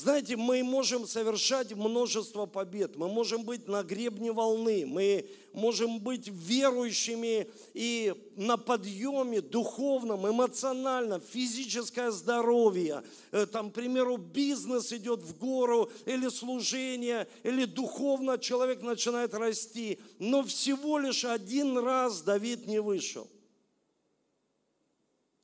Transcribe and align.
Знаете, 0.00 0.34
мы 0.34 0.62
можем 0.62 1.06
совершать 1.06 1.74
множество 1.74 2.46
побед, 2.46 2.96
мы 2.96 3.06
можем 3.06 3.44
быть 3.44 3.68
на 3.68 3.82
гребне 3.82 4.32
волны, 4.32 4.86
мы 4.86 5.28
можем 5.52 6.00
быть 6.00 6.26
верующими 6.26 7.46
и 7.74 8.14
на 8.34 8.56
подъеме 8.56 9.42
духовном, 9.42 10.26
эмоциональном, 10.26 11.20
физическое 11.20 12.10
здоровье. 12.12 13.02
Э, 13.30 13.44
там, 13.44 13.70
к 13.70 13.74
примеру, 13.74 14.16
бизнес 14.16 14.90
идет 14.90 15.20
в 15.20 15.36
гору, 15.36 15.90
или 16.06 16.30
служение, 16.30 17.28
или 17.42 17.66
духовно 17.66 18.38
человек 18.38 18.80
начинает 18.80 19.34
расти. 19.34 19.98
Но 20.18 20.42
всего 20.44 20.98
лишь 20.98 21.26
один 21.26 21.76
раз 21.76 22.22
Давид 22.22 22.66
не 22.66 22.80
вышел. 22.80 23.28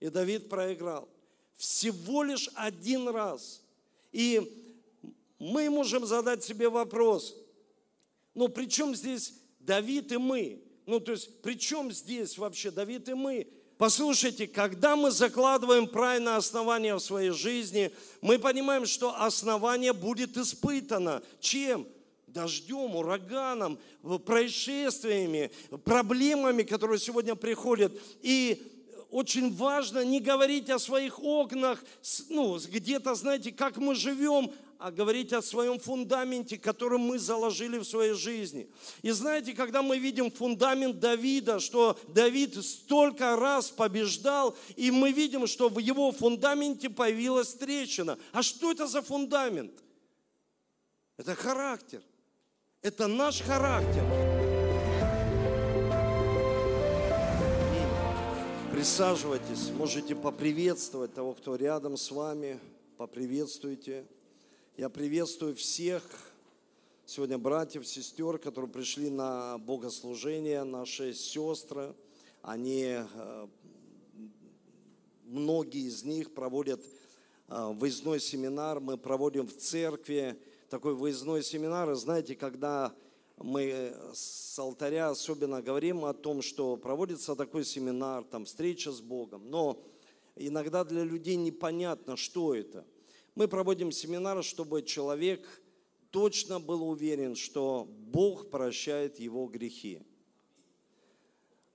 И 0.01 0.09
Давид 0.09 0.49
проиграл. 0.49 1.11
Всего 1.57 2.23
лишь 2.23 2.49
один 2.55 3.11
раз– 3.11 3.61
и 4.17 4.51
мы 5.39 5.69
можем 5.69 6.07
задать 6.07 6.43
себе 6.43 6.71
вопрос, 6.71 7.37
ну 8.33 8.49
при 8.49 8.65
чем 8.65 8.95
здесь 8.95 9.35
Давид 9.61 10.11
и 10.11 10.17
мы? 10.17 10.63
Ну 10.87 11.01
то 11.01 11.13
есть 11.13 11.43
при 11.43 11.59
чем 11.59 11.93
здесь 11.93 12.39
вообще 12.39 12.71
Давид 12.71 13.11
и 13.11 13.15
мы? 13.15 13.47
Послушайте, 13.77 14.47
когда 14.47 14.97
мы 14.97 15.11
закладываем 15.11 15.87
правильное 15.87 16.37
основание 16.37 16.95
в 16.95 17.01
своей 17.01 17.29
жизни, 17.29 17.93
мы 18.23 18.39
понимаем, 18.39 18.87
что 18.87 19.15
основание 19.21 19.93
будет 19.93 20.39
испытано. 20.39 21.23
Чем? 21.39 21.87
Дождем, 22.27 22.97
ураганом, 22.97 23.79
происшествиями, 24.25 25.51
проблемами, 25.85 26.63
которые 26.63 26.99
сегодня 26.99 27.35
приходят. 27.35 27.93
И 28.23 28.76
очень 29.17 29.51
важно 29.57 30.05
не 30.05 30.21
говорить 30.21 30.69
о 30.69 30.79
своих 30.79 31.19
окнах, 31.23 31.83
ну, 32.29 32.59
где-то, 32.59 33.15
знаете, 33.15 33.51
как 33.51 33.79
мы 33.79 33.95
живем, 33.95 34.53
а 34.79 34.91
говорить 34.91 35.33
о 35.33 35.41
своем 35.41 35.79
фундаменте, 35.79 36.59
который 36.59 36.99
мы 36.99 37.19
заложили 37.19 37.79
в 37.79 37.85
своей 37.85 38.13
жизни. 38.13 38.69
И 39.01 39.11
знаете, 39.13 39.55
когда 39.55 39.81
мы 39.81 39.97
видим 39.97 40.31
фундамент 40.31 41.01
Давида, 41.01 41.61
что 41.61 41.99
Давид 42.09 42.63
столько 42.63 43.37
раз 43.37 43.71
побеждал, 43.71 44.55
и 44.77 44.91
мы 44.91 45.13
видим, 45.13 45.47
что 45.47 45.71
в 45.71 45.79
его 45.79 46.13
фундаменте 46.13 46.91
появилась 46.91 47.55
трещина. 47.55 48.19
А 48.33 48.43
что 48.43 48.71
это 48.71 48.87
за 48.87 49.01
фундамент? 49.01 49.73
Это 51.17 51.35
характер. 51.35 52.03
Это 52.83 53.07
наш 53.07 53.41
характер. 53.41 54.36
Присаживайтесь, 58.87 59.71
можете 59.71 60.15
поприветствовать 60.15 61.13
того, 61.13 61.35
кто 61.35 61.57
рядом 61.57 61.97
с 61.97 62.09
вами. 62.13 62.61
Поприветствуйте. 62.97 64.07
Я 64.77 64.89
приветствую 64.89 65.57
всех 65.57 66.05
сегодня 67.05 67.37
братьев, 67.37 67.85
сестер, 67.85 68.39
которые 68.39 68.71
пришли 68.71 69.11
на 69.11 69.59
богослужение, 69.59 70.63
наши 70.63 71.15
сестры. 71.15 71.97
Они, 72.43 72.99
э, 72.99 73.47
многие 75.25 75.89
из 75.89 76.05
них 76.05 76.33
проводят 76.33 76.81
э, 77.49 77.73
выездной 77.73 78.21
семинар. 78.21 78.79
Мы 78.79 78.97
проводим 78.99 79.49
в 79.49 79.57
церкви 79.57 80.39
такой 80.71 80.95
выездной 80.95 81.43
семинар. 81.43 81.91
И 81.91 81.97
знаете, 81.97 82.37
когда 82.37 82.95
мы 83.39 83.95
с 84.15 84.59
алтаря 84.59 85.11
особенно 85.11 85.61
говорим 85.63 86.05
о 86.05 86.15
том, 86.15 86.43
что 86.43 86.77
проводится 86.77 87.37
такой 87.37 87.65
семинар, 87.65 88.25
там 88.25 88.45
встреча 88.45 88.93
с 88.93 89.01
Богом, 89.01 89.51
но 89.51 89.83
иногда 90.37 90.85
для 90.85 91.05
людей 91.05 91.37
непонятно, 91.37 92.17
что 92.17 92.55
это. 92.55 92.87
Мы 93.35 93.49
проводим 93.49 93.93
семинар, 93.93 94.43
чтобы 94.43 94.83
человек 94.83 95.63
точно 96.11 96.61
был 96.61 96.89
уверен, 96.89 97.37
что 97.37 97.87
Бог 97.87 98.49
прощает 98.49 99.19
его 99.21 99.47
грехи. 99.47 100.01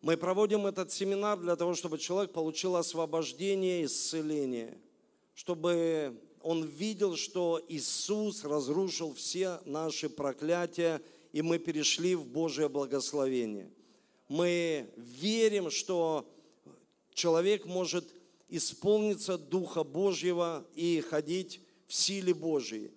Мы 0.01 0.17
проводим 0.17 0.65
этот 0.65 0.91
семинар 0.91 1.37
для 1.37 1.55
того, 1.55 1.75
чтобы 1.75 1.99
человек 1.99 2.33
получил 2.33 2.75
освобождение, 2.75 3.85
исцеление, 3.85 4.79
чтобы 5.35 6.19
он 6.41 6.65
видел, 6.65 7.15
что 7.15 7.61
Иисус 7.67 8.43
разрушил 8.43 9.13
все 9.13 9.59
наши 9.65 10.09
проклятия 10.09 11.03
и 11.31 11.41
мы 11.41 11.59
перешли 11.59 12.15
в 12.15 12.25
Божье 12.25 12.69
благословение. 12.69 13.71
Мы 14.27 14.89
верим, 14.97 15.69
что 15.69 16.29
человек 17.13 17.65
может 17.65 18.05
исполниться 18.49 19.37
Духа 19.37 19.83
Божьего 19.83 20.65
и 20.75 21.01
ходить 21.01 21.61
в 21.87 21.93
силе 21.93 22.33
Божьей, 22.33 22.91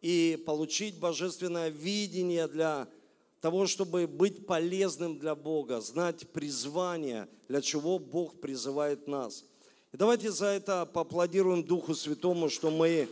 и 0.00 0.42
получить 0.46 0.98
божественное 0.98 1.68
видение 1.68 2.48
для 2.48 2.88
того, 3.40 3.66
чтобы 3.66 4.06
быть 4.06 4.46
полезным 4.46 5.18
для 5.18 5.34
Бога, 5.34 5.80
знать 5.80 6.28
призвание, 6.28 7.28
для 7.48 7.62
чего 7.62 7.98
Бог 7.98 8.40
призывает 8.40 9.06
нас. 9.08 9.44
И 9.92 9.96
давайте 9.96 10.30
за 10.30 10.46
это 10.46 10.86
поаплодируем 10.86 11.64
Духу 11.64 11.94
Святому, 11.94 12.48
что 12.48 12.70
мы 12.70 13.08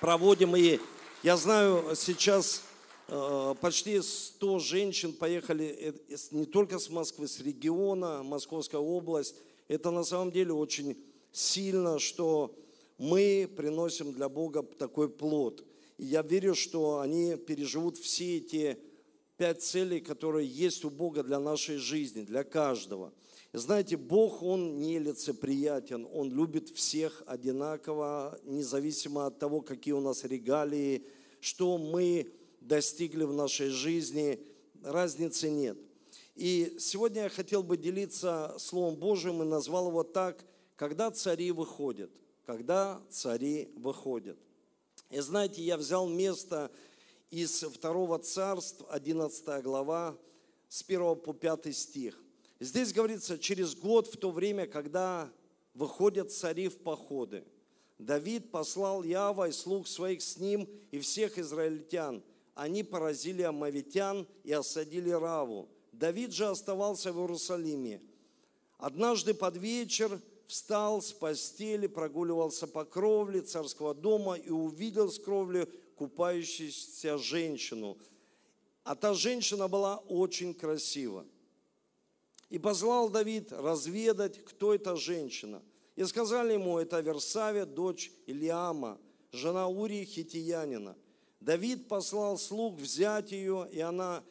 проводим. 0.00 0.56
И 0.56 0.80
я 1.22 1.36
знаю, 1.36 1.94
сейчас 1.94 2.62
почти 3.06 4.00
100 4.00 4.58
женщин 4.60 5.12
поехали 5.12 5.94
э, 6.08 6.16
не 6.30 6.46
только 6.46 6.78
с 6.78 6.88
Москвы, 6.88 7.28
с 7.28 7.40
региона, 7.40 8.22
Московская 8.22 8.80
область. 8.80 9.36
Это 9.68 9.90
на 9.90 10.04
самом 10.04 10.32
деле 10.32 10.52
очень 10.52 10.96
сильно, 11.32 11.98
что 11.98 12.54
мы 12.98 13.50
приносим 13.56 14.12
для 14.12 14.28
Бога 14.28 14.62
такой 14.62 15.08
плод. 15.08 15.64
И 15.98 16.04
я 16.04 16.22
верю, 16.22 16.54
что 16.54 17.00
они 17.00 17.36
переживут 17.36 17.98
все 17.98 18.38
эти 18.38 18.78
пять 19.36 19.62
целей, 19.62 20.00
которые 20.00 20.48
есть 20.48 20.84
у 20.84 20.90
Бога 20.90 21.22
для 21.22 21.40
нашей 21.40 21.76
жизни, 21.76 22.22
для 22.22 22.44
каждого. 22.44 23.12
Знаете, 23.52 23.96
Бог, 23.96 24.42
Он 24.42 24.80
не 24.80 24.98
лицеприятен, 24.98 26.08
Он 26.12 26.30
любит 26.30 26.70
всех 26.70 27.22
одинаково, 27.26 28.40
независимо 28.44 29.26
от 29.26 29.38
того, 29.38 29.60
какие 29.60 29.94
у 29.94 30.00
нас 30.00 30.24
регалии, 30.24 31.04
что 31.40 31.78
мы 31.78 32.32
достигли 32.64 33.24
в 33.24 33.32
нашей 33.32 33.68
жизни, 33.68 34.40
разницы 34.82 35.50
нет. 35.50 35.78
И 36.34 36.76
сегодня 36.80 37.24
я 37.24 37.28
хотел 37.28 37.62
бы 37.62 37.76
делиться 37.76 38.54
Словом 38.58 38.96
Божьим 38.96 39.42
и 39.42 39.46
назвал 39.46 39.88
его 39.88 40.02
так, 40.02 40.44
когда 40.76 41.10
цари 41.10 41.52
выходят, 41.52 42.10
когда 42.44 43.00
цари 43.10 43.70
выходят. 43.76 44.38
И 45.10 45.20
знаете, 45.20 45.62
я 45.62 45.76
взял 45.76 46.08
место 46.08 46.72
из 47.30 47.62
второго 47.62 48.18
царства, 48.18 48.88
11 48.90 49.62
глава, 49.62 50.16
с 50.68 50.82
1 50.82 51.16
по 51.16 51.32
5 51.32 51.76
стих. 51.76 52.20
Здесь 52.58 52.92
говорится, 52.92 53.38
через 53.38 53.76
год, 53.76 54.08
в 54.08 54.16
то 54.16 54.30
время, 54.30 54.66
когда 54.66 55.30
выходят 55.74 56.32
цари 56.32 56.68
в 56.68 56.78
походы, 56.78 57.44
Давид 57.98 58.50
послал 58.50 59.04
Ява 59.04 59.48
и 59.48 59.52
слуг 59.52 59.86
своих 59.86 60.20
с 60.22 60.38
ним 60.38 60.68
и 60.90 60.98
всех 60.98 61.38
израильтян– 61.38 62.24
они 62.54 62.82
поразили 62.82 63.42
амавитян 63.42 64.26
и 64.44 64.52
осадили 64.52 65.10
Раву. 65.10 65.68
Давид 65.92 66.32
же 66.32 66.46
оставался 66.46 67.12
в 67.12 67.18
Иерусалиме. 67.20 68.00
Однажды 68.78 69.34
под 69.34 69.56
вечер 69.56 70.20
встал 70.46 71.02
с 71.02 71.12
постели, 71.12 71.86
прогуливался 71.86 72.66
по 72.66 72.84
кровле 72.84 73.40
царского 73.40 73.94
дома 73.94 74.34
и 74.34 74.50
увидел 74.50 75.10
с 75.10 75.18
кровли 75.18 75.68
купающуюся 75.96 77.18
женщину. 77.18 77.96
А 78.82 78.94
та 78.94 79.14
женщина 79.14 79.68
была 79.68 79.96
очень 80.08 80.52
красива. 80.52 81.24
И 82.50 82.58
позвал 82.58 83.08
Давид 83.08 83.52
разведать, 83.52 84.44
кто 84.44 84.74
эта 84.74 84.96
женщина. 84.96 85.62
И 85.96 86.04
сказали 86.04 86.52
ему, 86.52 86.78
это 86.78 87.00
Версавия, 87.00 87.64
дочь 87.64 88.12
Илиама, 88.26 89.00
жена 89.32 89.66
Урии 89.68 90.04
Хитиянина. 90.04 90.96
Давид 91.44 91.88
послал 91.88 92.38
слуг 92.38 92.80
взять 92.80 93.30
ее, 93.30 93.68
и 93.70 93.78
она, 93.78 94.24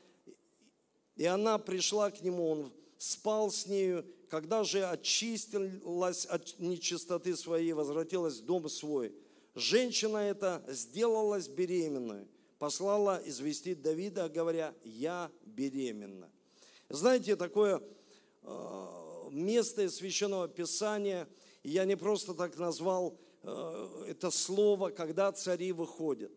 и 1.15 1.25
она 1.25 1.59
пришла 1.59 2.09
к 2.09 2.23
нему, 2.23 2.49
он 2.49 2.73
спал 2.97 3.51
с 3.51 3.67
нею. 3.67 4.03
Когда 4.29 4.63
же 4.63 4.83
очистилась 4.83 6.25
от 6.25 6.57
нечистоты 6.57 7.35
своей, 7.35 7.73
возвратилась 7.73 8.39
в 8.39 8.45
дом 8.45 8.67
свой, 8.67 9.13
женщина 9.53 10.17
эта 10.17 10.65
сделалась 10.67 11.47
беременной, 11.47 12.27
послала 12.57 13.21
известить 13.25 13.83
Давида, 13.83 14.27
говоря, 14.29 14.73
я 14.83 15.29
беременна. 15.45 16.31
Знаете, 16.89 17.35
такое 17.35 17.79
э, 18.41 19.29
место 19.29 19.83
из 19.83 19.97
Священного 19.97 20.47
Писания, 20.47 21.27
я 21.63 21.85
не 21.85 21.95
просто 21.95 22.33
так 22.33 22.57
назвал 22.57 23.19
э, 23.43 24.05
это 24.07 24.31
слово, 24.31 24.89
когда 24.89 25.31
цари 25.31 25.73
выходят. 25.73 26.31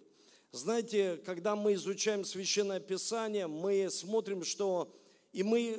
Знаете, 0.56 1.20
когда 1.24 1.54
мы 1.54 1.74
изучаем 1.74 2.24
Священное 2.24 2.80
Писание, 2.80 3.46
мы 3.46 3.90
смотрим, 3.90 4.42
что 4.42 4.90
и 5.32 5.42
мы 5.42 5.78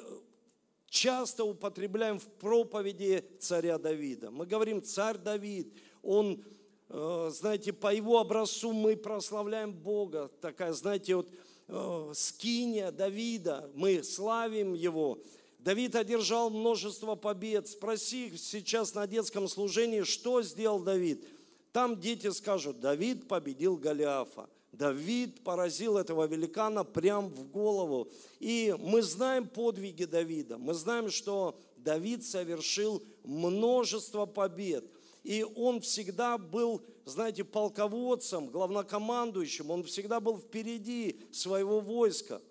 часто 0.87 1.43
употребляем 1.43 2.19
в 2.19 2.27
проповеди 2.27 3.25
царя 3.39 3.79
Давида. 3.79 4.29
Мы 4.29 4.45
говорим, 4.45 4.83
царь 4.83 5.17
Давид, 5.17 5.73
он 6.03 6.45
э, 6.89 7.29
знаете, 7.33 7.73
по 7.73 7.91
его 7.91 8.19
образцу 8.19 8.71
мы 8.71 8.95
прославляем 8.95 9.73
Бога. 9.73 10.29
Такая, 10.41 10.73
знаете, 10.73 11.15
вот 11.15 11.29
э, 11.67 12.11
скиния 12.13 12.91
Давида, 12.91 13.71
мы 13.73 14.03
славим 14.03 14.75
его. 14.75 15.17
Давид 15.57 15.95
одержал 15.95 16.51
множество 16.51 17.15
побед. 17.15 17.67
Спроси 17.67 18.37
сейчас 18.37 18.93
на 18.93 19.07
детском 19.07 19.47
служении, 19.47 20.03
что 20.03 20.43
сделал 20.43 20.79
Давид. 20.79 21.25
Там 21.71 21.99
дети 21.99 22.29
скажут, 22.29 22.79
Давид 22.79 23.27
победил 23.27 23.75
Голиафа. 23.75 24.47
Давид 24.77 25.43
поразил 25.43 25.97
этого 25.97 26.27
великана 26.27 26.83
прям 26.83 27.29
в 27.29 27.49
голову. 27.49 28.09
И 28.39 28.75
мы 28.79 29.01
знаем 29.01 29.47
подвиги 29.47 30.05
Давида. 30.05 30.57
Мы 30.57 30.73
знаем, 30.73 31.09
что 31.09 31.59
Давид 31.77 32.23
совершил 32.23 33.03
множество 33.23 34.25
побед. 34.25 34.85
И 35.23 35.43
он 35.55 35.81
всегда 35.81 36.37
был, 36.37 36.81
знаете, 37.05 37.43
полководцем, 37.43 38.47
главнокомандующим. 38.47 39.71
Он 39.71 39.83
всегда 39.83 40.19
был 40.19 40.37
впереди 40.37 41.21
своего 41.31 41.79
войска. 41.79 42.41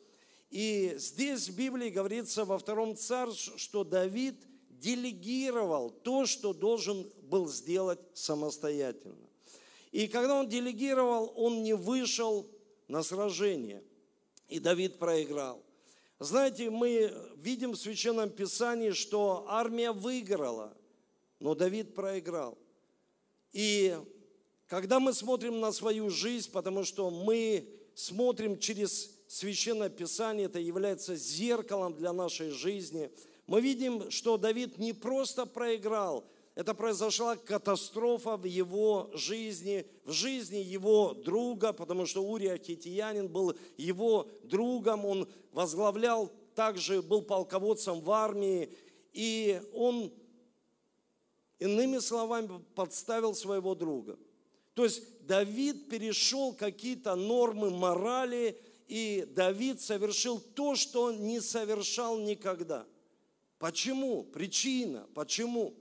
И 0.51 0.95
здесь 0.99 1.49
в 1.49 1.57
Библии 1.57 1.91
говорится 1.91 2.45
во 2.45 2.59
втором 2.59 2.97
царстве, 2.97 3.57
что 3.57 3.85
Давид 3.85 4.37
делегировал 4.69 5.91
то, 5.91 6.27
что 6.27 6.53
должен 6.53 7.11
был 7.23 7.49
сделать 7.49 8.01
самостоятельно. 8.15 9.26
И 9.93 10.09
когда 10.09 10.41
он 10.41 10.49
делегировал, 10.49 11.33
он 11.37 11.63
не 11.63 11.75
вышел 11.75 12.47
на 12.89 13.03
сражение. 13.03 13.83
И 14.49 14.59
Давид 14.59 14.99
проиграл. 14.99 15.63
Знаете, 16.19 16.71
мы 16.71 17.13
видим 17.37 17.73
в 17.73 17.77
Священном 17.77 18.31
Писании, 18.31 18.91
что 18.91 19.45
армия 19.49 19.93
выиграла, 19.93 20.77
но 21.41 21.55
Давид 21.55 21.95
проиграл. 21.95 22.57
И 23.53 23.99
когда 24.67 24.99
мы 24.99 25.13
смотрим 25.13 25.61
на 25.61 25.73
свою 25.73 26.11
жизнь, 26.11 26.51
потому 26.51 26.85
что 26.85 27.11
мы 27.11 27.69
смотрим 27.95 28.59
через 28.59 29.11
Священное 29.29 29.91
Писание, 29.91 30.47
это 30.47 30.59
является 30.59 31.17
зеркалом 31.17 31.95
для 31.95 32.13
нашей 32.13 32.51
жизни, 32.51 33.11
мы 33.47 33.61
видим, 33.61 34.11
что 34.11 34.37
Давид 34.39 34.79
не 34.79 34.93
просто 34.93 35.47
проиграл– 35.47 36.25
это 36.57 36.73
произошла 36.73 37.37
катастрофа 37.37 38.39
в 38.39 38.45
его 38.45 39.11
жизни, 39.13 39.87
в 40.05 40.13
жизни 40.13 40.57
его 40.57 41.13
друга, 41.13 41.75
потому 41.75 42.07
что 42.07 42.25
Урия 42.25 42.57
Хитиянин 42.57 43.29
был 43.29 43.55
его 43.77 44.27
другом, 44.43 45.05
он 45.05 45.29
возглавлял, 45.53 46.33
также 46.55 47.03
был 47.03 47.21
полководцем 47.21 48.01
в 48.01 48.11
армии, 48.11 48.71
и 49.13 49.61
он, 49.75 50.11
иными 51.59 51.99
словами, 51.99 52.65
подставил 52.75 53.35
своего 53.35 53.75
друга. 53.75 54.19
То 54.73 54.85
есть 54.85 55.27
Давид 55.27 55.91
перешел 55.91 56.55
какие-то 56.55 57.17
нормы 57.17 57.69
морали, 57.69 58.59
и 58.89 59.29
Давид 59.35 59.83
совершил 59.83 60.41
то, 60.41 60.75
что 60.75 61.13
не 61.13 61.41
совершал 61.41 62.19
никогда. 62.19 62.87
Почему? 63.59 64.23
Причина. 64.23 65.07
Почему? 65.15 65.75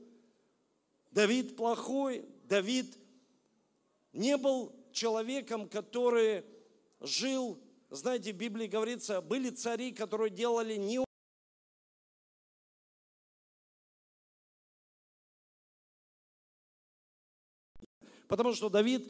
Давид 1.15 1.55
плохой, 1.55 2.25
Давид 2.43 2.97
не 4.11 4.35
был 4.35 4.75
человеком, 4.91 5.69
который 5.69 6.43
жил, 6.99 7.57
знаете, 7.89 8.33
в 8.33 8.35
Библии 8.35 8.67
говорится, 8.67 9.21
были 9.21 9.49
цари, 9.49 9.93
которые 9.93 10.29
делали 10.29 10.75
не 10.75 11.05
Потому 18.27 18.53
что 18.53 18.69
Давид 18.69 19.09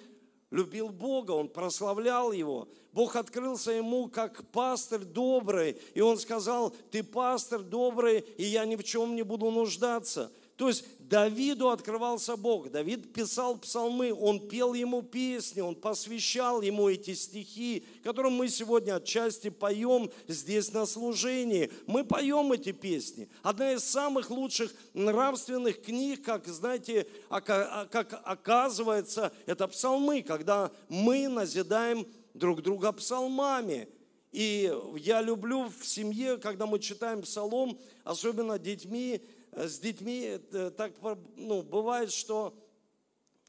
любил 0.52 0.90
Бога, 0.90 1.32
он 1.32 1.50
прославлял 1.50 2.32
Его. 2.32 2.70
Бог 2.92 3.16
открылся 3.16 3.72
ему 3.72 4.10
как 4.10 4.52
пастырь 4.52 5.06
добрый, 5.06 5.82
и 5.96 6.02
он 6.02 6.20
сказал, 6.20 6.70
ты 6.92 7.04
пастырь 7.04 7.62
добрый, 7.62 8.20
и 8.20 8.44
я 8.44 8.64
ни 8.66 8.76
в 8.76 8.84
чем 8.84 9.16
не 9.16 9.24
буду 9.24 9.50
нуждаться. 9.50 10.32
То 10.58 10.70
есть 10.70 10.86
Давиду 11.00 11.70
открывался 11.70 12.38
Бог. 12.38 12.72
Давид 12.72 13.14
писал 13.14 13.58
псалмы, 13.58 14.14
он 14.14 14.48
пел 14.48 14.74
ему 14.74 15.02
песни, 15.04 15.60
он 15.62 15.76
посвящал 15.76 16.62
ему 16.62 16.90
эти 16.90 17.14
стихи, 17.14 17.86
которые 18.04 18.32
мы 18.32 18.48
сегодня 18.48 18.96
отчасти 18.96 19.50
поем 19.50 20.10
здесь 20.28 20.72
на 20.72 20.86
служении. 20.86 21.70
Мы 21.86 22.06
поем 22.06 22.54
эти 22.54 22.72
песни. 22.72 23.30
Одна 23.44 23.74
из 23.74 23.84
самых 23.84 24.30
лучших 24.30 24.74
нравственных 24.94 25.82
книг, 25.82 26.24
как, 26.24 26.48
знаете, 26.48 27.06
а, 27.30 27.42
как 27.42 28.22
оказывается, 28.24 29.32
это 29.46 29.68
псалмы, 29.68 30.24
когда 30.24 30.72
мы 30.88 31.28
назидаем 31.28 32.08
друг 32.34 32.62
друга 32.62 32.92
псалмами. 32.94 33.90
И 34.32 34.70
я 34.98 35.22
люблю 35.22 35.70
в 35.80 35.86
семье, 35.86 36.38
когда 36.38 36.66
мы 36.66 36.80
читаем 36.80 37.22
псалом, 37.22 37.80
особенно 38.04 38.60
детьми, 38.60 39.22
с 39.56 39.80
детьми 39.80 40.40
так 40.78 40.94
ну, 41.36 41.62
бывает, 41.62 42.12
что 42.12 42.54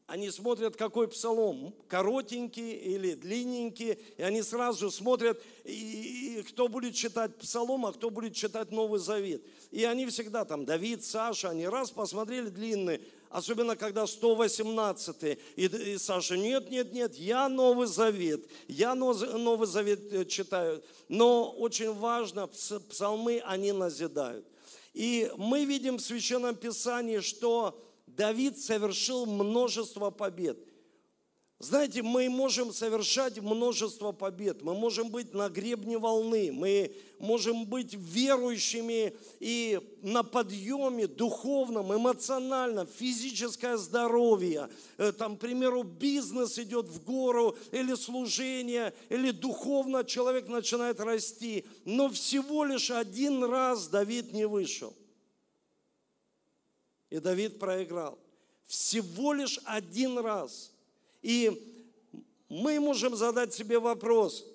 они 0.06 0.30
смотрят, 0.30 0.76
какой 0.76 1.08
псалом, 1.08 1.74
коротенький 1.88 2.74
или 2.74 3.14
длинненький, 3.14 3.98
и 4.16 4.22
они 4.22 4.40
сразу 4.42 4.88
смотрят, 4.92 5.42
и, 5.64 6.38
и 6.38 6.42
кто 6.44 6.68
будет 6.68 6.94
читать 6.94 7.36
псалом, 7.36 7.86
а 7.86 7.92
кто 7.92 8.10
будет 8.10 8.34
читать 8.34 8.70
Новый 8.70 9.00
Завет. 9.00 9.42
И 9.72 9.82
они 9.82 10.06
всегда 10.06 10.44
там, 10.44 10.64
Давид, 10.64 11.04
Саша, 11.04 11.50
они 11.50 11.66
раз 11.66 11.90
посмотрели 11.90 12.50
длинный, 12.50 13.00
особенно 13.30 13.74
когда 13.74 14.06
118 14.06 15.38
и, 15.56 15.64
и 15.64 15.98
Саша, 15.98 16.36
нет, 16.36 16.70
нет, 16.70 16.92
нет, 16.92 17.16
я 17.16 17.48
Новый 17.48 17.88
Завет, 17.88 18.46
я 18.68 18.94
Новый 18.94 19.66
Завет 19.66 20.12
э, 20.12 20.24
читаю. 20.24 20.84
Но 21.08 21.50
очень 21.50 21.92
важно, 21.92 22.46
псалмы, 22.46 23.42
они 23.44 23.72
назидают. 23.72 24.46
И 24.96 25.30
мы 25.36 25.66
видим 25.66 25.98
в 25.98 26.00
Священном 26.00 26.54
Писании, 26.54 27.20
что 27.20 27.78
Давид 28.06 28.58
совершил 28.58 29.26
множество 29.26 30.10
побед. 30.10 30.56
Знаете, 31.58 32.02
мы 32.02 32.28
можем 32.28 32.70
совершать 32.70 33.38
множество 33.38 34.12
побед, 34.12 34.60
мы 34.60 34.74
можем 34.74 35.08
быть 35.08 35.32
на 35.32 35.48
гребне 35.48 35.96
волны, 35.96 36.52
мы 36.52 36.94
можем 37.18 37.64
быть 37.64 37.94
верующими 37.94 39.14
и 39.40 39.80
на 40.02 40.22
подъеме 40.22 41.06
духовном, 41.06 41.94
эмоциональном, 41.94 42.86
физическое 42.86 43.78
здоровье. 43.78 44.68
Э, 44.98 45.12
там, 45.12 45.38
к 45.38 45.40
примеру, 45.40 45.82
бизнес 45.82 46.58
идет 46.58 46.88
в 46.88 47.02
гору, 47.02 47.56
или 47.72 47.94
служение, 47.94 48.92
или 49.08 49.30
духовно 49.30 50.04
человек 50.04 50.48
начинает 50.48 51.00
расти. 51.00 51.64
Но 51.86 52.10
всего 52.10 52.64
лишь 52.64 52.90
один 52.90 53.42
раз 53.44 53.88
Давид 53.88 54.34
не 54.34 54.46
вышел. 54.46 54.94
И 57.08 57.18
Давид 57.18 57.58
проиграл. 57.58 58.18
Всего 58.66 59.32
лишь 59.32 59.58
один 59.64 60.18
раз– 60.18 60.72
и 61.26 61.84
мы 62.48 62.78
можем 62.78 63.16
задать 63.16 63.52
себе 63.52 63.80
вопрос, 63.80 64.46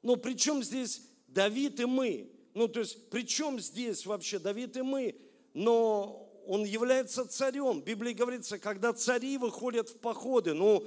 ну 0.00 0.16
при 0.16 0.32
чем 0.32 0.62
здесь 0.62 1.02
Давид 1.28 1.78
и 1.78 1.84
мы? 1.84 2.30
Ну 2.54 2.68
то 2.68 2.80
есть 2.80 3.10
при 3.10 3.26
чем 3.26 3.60
здесь 3.60 4.06
вообще 4.06 4.38
Давид 4.38 4.78
и 4.78 4.80
мы? 4.80 5.14
Но 5.52 6.26
он 6.46 6.64
является 6.64 7.26
царем. 7.26 7.82
В 7.82 7.84
Библии 7.84 8.14
говорится, 8.14 8.58
когда 8.58 8.94
цари 8.94 9.36
выходят 9.36 9.90
в 9.90 9.98
походы. 9.98 10.54
Ну, 10.54 10.82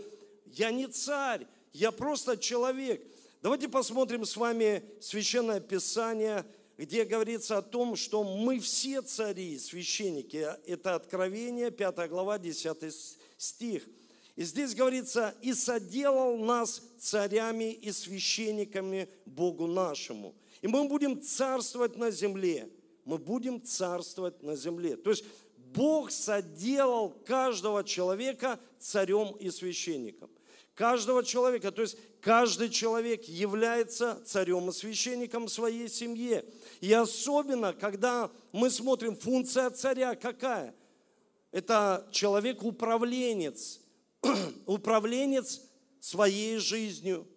я 0.48 0.72
не 0.72 0.88
царь, 0.88 1.46
я 1.74 1.92
просто 1.92 2.36
человек. 2.36 3.06
Давайте 3.44 3.70
посмотрим 3.70 4.25
с 4.25 4.36
вами 4.36 4.84
Священное 5.00 5.60
Писание, 5.60 6.44
где 6.75 7.06
говорится 7.06 7.60
о 7.60 7.62
том, 7.62 7.96
что 7.96 8.24
мы 8.24 8.58
все 8.58 9.04
цари, 9.04 9.60
священники. 9.60 10.44
Это 10.66 10.96
Откровение, 10.96 11.70
5 11.70 12.10
глава, 12.10 12.39
10 12.39 12.96
стих. 13.38 13.88
И 14.38 14.44
здесь 14.44 14.75
говорится, 14.75 15.34
и 15.41 15.51
соделал 15.51 16.38
нас 16.38 16.84
царями 17.00 17.74
и 17.74 17.91
священниками 17.91 19.10
Богу 19.25 19.65
нашему. 19.65 20.36
И 20.62 20.67
мы 20.67 20.88
будем 20.88 21.20
царствовать 21.20 21.98
на 21.98 22.12
земле. 22.12 22.70
Мы 23.03 23.17
будем 23.17 23.60
царствовать 23.63 24.44
на 24.44 24.56
земле. 24.56 24.96
То 24.96 25.10
есть 25.10 25.25
Бог 25.74 26.12
соделал 26.12 27.10
каждого 27.10 27.84
человека 27.84 28.60
царем 28.77 29.36
и 29.38 29.50
священником. 29.50 30.29
Каждого 30.75 31.24
человека, 31.24 31.72
то 31.72 31.82
есть 31.82 31.98
каждый 32.22 32.70
человек 32.70 33.24
является 33.24 34.22
царем 34.24 34.70
и 34.70 34.72
священником 34.72 35.48
своей 35.48 35.89
семье. 35.89 36.46
И 36.79 36.94
особенно, 36.94 37.74
когда 37.74 38.29
мы 38.51 38.70
смотрим, 38.70 39.15
функция 39.15 39.72
царя 39.72 40.13
какая? 40.13 40.75
Это 41.51 42.08
человек-управленец, 42.12 43.79
управленец 44.65 45.62
своей 46.00 46.57
жизнью. 46.57 47.27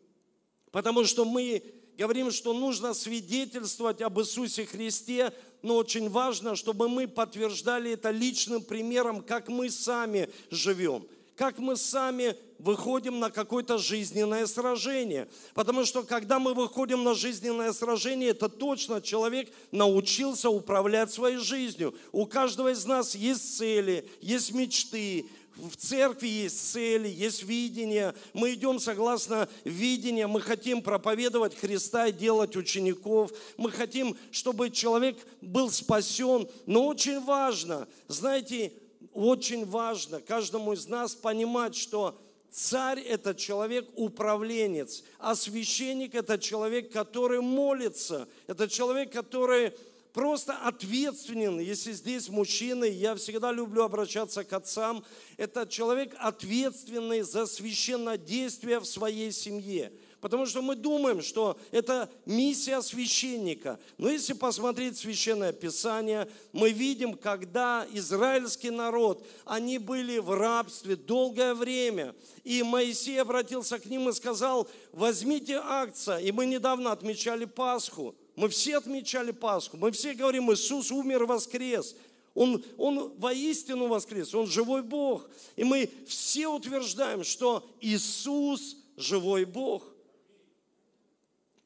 Потому 0.70 1.04
что 1.04 1.24
мы 1.24 1.62
говорим, 1.98 2.30
что 2.30 2.52
нужно 2.52 2.94
свидетельствовать 2.94 4.00
об 4.00 4.18
Иисусе 4.20 4.64
Христе, 4.64 5.32
но 5.62 5.76
очень 5.76 6.08
важно, 6.08 6.56
чтобы 6.56 6.88
мы 6.88 7.06
подтверждали 7.06 7.92
это 7.92 8.10
личным 8.10 8.62
примером, 8.62 9.22
как 9.22 9.48
мы 9.48 9.68
сами 9.68 10.30
живем. 10.50 11.06
как 11.40 11.58
мы 11.58 11.74
сами 11.76 12.36
выходим 12.58 13.18
на 13.18 13.30
какое-то 13.30 13.78
жизненное 13.78 14.46
сражение. 14.46 15.26
Потому 15.54 15.86
что 15.86 16.02
когда 16.02 16.38
мы 16.38 16.52
выходим 16.52 17.02
на 17.02 17.14
жизненное 17.14 17.72
сражение, 17.72 18.32
это 18.32 18.50
точно 18.50 19.00
человек 19.00 19.50
научился 19.72 20.50
управлять 20.50 21.10
своей 21.10 21.38
жизнью. 21.38 21.94
У 22.12 22.26
каждого 22.26 22.72
из 22.72 22.84
нас 22.84 23.14
есть 23.14 23.56
цели, 23.56 24.06
есть 24.20 24.52
мечты, 24.52 25.24
в 25.68 25.76
церкви 25.76 26.28
есть 26.28 26.72
цели, 26.72 27.08
есть 27.08 27.42
видение. 27.42 28.14
Мы 28.32 28.54
идем 28.54 28.78
согласно 28.78 29.48
видению. 29.64 30.28
Мы 30.28 30.40
хотим 30.40 30.82
проповедовать 30.82 31.56
Христа 31.56 32.06
и 32.06 32.12
делать 32.12 32.56
учеников. 32.56 33.32
Мы 33.56 33.70
хотим, 33.70 34.16
чтобы 34.30 34.70
человек 34.70 35.16
был 35.40 35.70
спасен. 35.70 36.48
Но 36.66 36.86
очень 36.86 37.20
важно, 37.20 37.88
знаете, 38.08 38.72
очень 39.12 39.66
важно 39.66 40.20
каждому 40.20 40.72
из 40.72 40.86
нас 40.86 41.14
понимать, 41.14 41.74
что 41.76 42.18
царь– 42.50 43.00
это 43.08 43.34
человек-управленец, 43.34 45.04
а 45.18 45.34
священник– 45.34 46.14
это 46.16 46.38
человек, 46.38 46.92
который 46.92 47.40
молится. 47.40 48.28
Это 48.46 48.68
человек, 48.68 49.12
который 49.12 49.72
просто 50.12 50.54
ответственен, 50.54 51.58
если 51.58 51.92
здесь 51.92 52.28
мужчины, 52.28 52.84
я 52.84 53.14
всегда 53.14 53.52
люблю 53.52 53.84
обращаться 53.84 54.44
к 54.44 54.52
отцам, 54.52 55.04
это 55.36 55.66
человек 55.66 56.14
ответственный 56.18 57.22
за 57.22 57.46
священное 57.46 58.18
действие 58.18 58.80
в 58.80 58.86
своей 58.86 59.32
семье. 59.32 59.92
Потому 60.20 60.44
что 60.44 60.60
мы 60.60 60.76
думаем, 60.76 61.22
что 61.22 61.58
это 61.70 62.10
миссия 62.26 62.82
священника. 62.82 63.80
Но 63.96 64.10
если 64.10 64.34
посмотреть 64.34 64.98
Священное 64.98 65.52
Писание, 65.52 66.28
мы 66.52 66.70
видим, 66.70 67.14
когда 67.14 67.86
израильский 67.92 68.70
народ, 68.70 69.26
они 69.46 69.78
были 69.78 70.18
в 70.18 70.34
рабстве 70.34 70.96
долгое 70.96 71.54
время. 71.54 72.14
И 72.44 72.62
Моисей 72.62 73.20
обратился 73.20 73.78
к 73.78 73.86
ним 73.86 74.10
и 74.10 74.12
сказал, 74.12 74.68
возьмите 74.92 75.58
акция. 75.62 76.18
И 76.18 76.32
мы 76.32 76.44
недавно 76.44 76.92
отмечали 76.92 77.46
Пасху. 77.46 78.14
Мы 78.40 78.48
все 78.48 78.78
отмечали 78.78 79.32
Пасху. 79.32 79.76
Мы 79.76 79.90
все 79.90 80.14
говорим, 80.14 80.50
Иисус 80.50 80.90
умер 80.90 81.26
воскрес. 81.26 81.94
Он, 82.32 82.64
он 82.78 83.12
воистину 83.18 83.88
воскрес, 83.88 84.34
Он 84.34 84.46
живой 84.46 84.82
Бог. 84.82 85.28
И 85.56 85.64
мы 85.64 85.90
все 86.06 86.48
утверждаем, 86.48 87.22
что 87.22 87.68
Иисус 87.82 88.78
живой 88.96 89.44
Бог. 89.44 89.84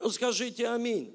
Ну, 0.00 0.10
скажите 0.10 0.66
аминь. 0.66 1.14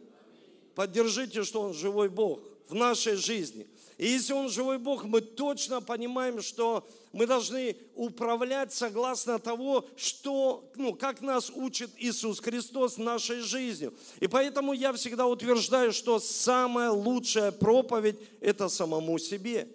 Поддержите, 0.75 1.43
что 1.43 1.59
Он 1.59 1.73
живой 1.73 2.07
Бог 2.07 2.39
в 2.69 2.73
нашей 2.73 3.15
жизни. 3.17 3.67
И 3.99 4.07
если 4.07 4.31
Он 4.31 4.47
живой 4.47 4.77
Бог, 4.77 5.03
мы 5.03 5.19
точно 5.19 5.81
понимаем, 5.81 6.41
что 6.41 6.87
мы 7.11 7.27
должны 7.27 7.75
управлять 7.95 8.71
согласно 8.71 9.39
того, 9.39 9.85
что, 9.97 10.71
ну, 10.77 10.93
как 10.95 11.19
нас 11.19 11.51
учит 11.53 11.91
Иисус 11.97 12.39
Христос 12.39 12.97
нашей 12.97 13.41
жизнью. 13.41 13.93
И 14.21 14.27
поэтому 14.27 14.71
я 14.71 14.93
всегда 14.93 15.27
утверждаю, 15.27 15.91
что 15.91 16.17
самая 16.19 16.91
лучшая 16.91 17.51
проповедь– 17.51 18.15
это 18.39 18.69
самому 18.69 19.19
себе. 19.19 19.67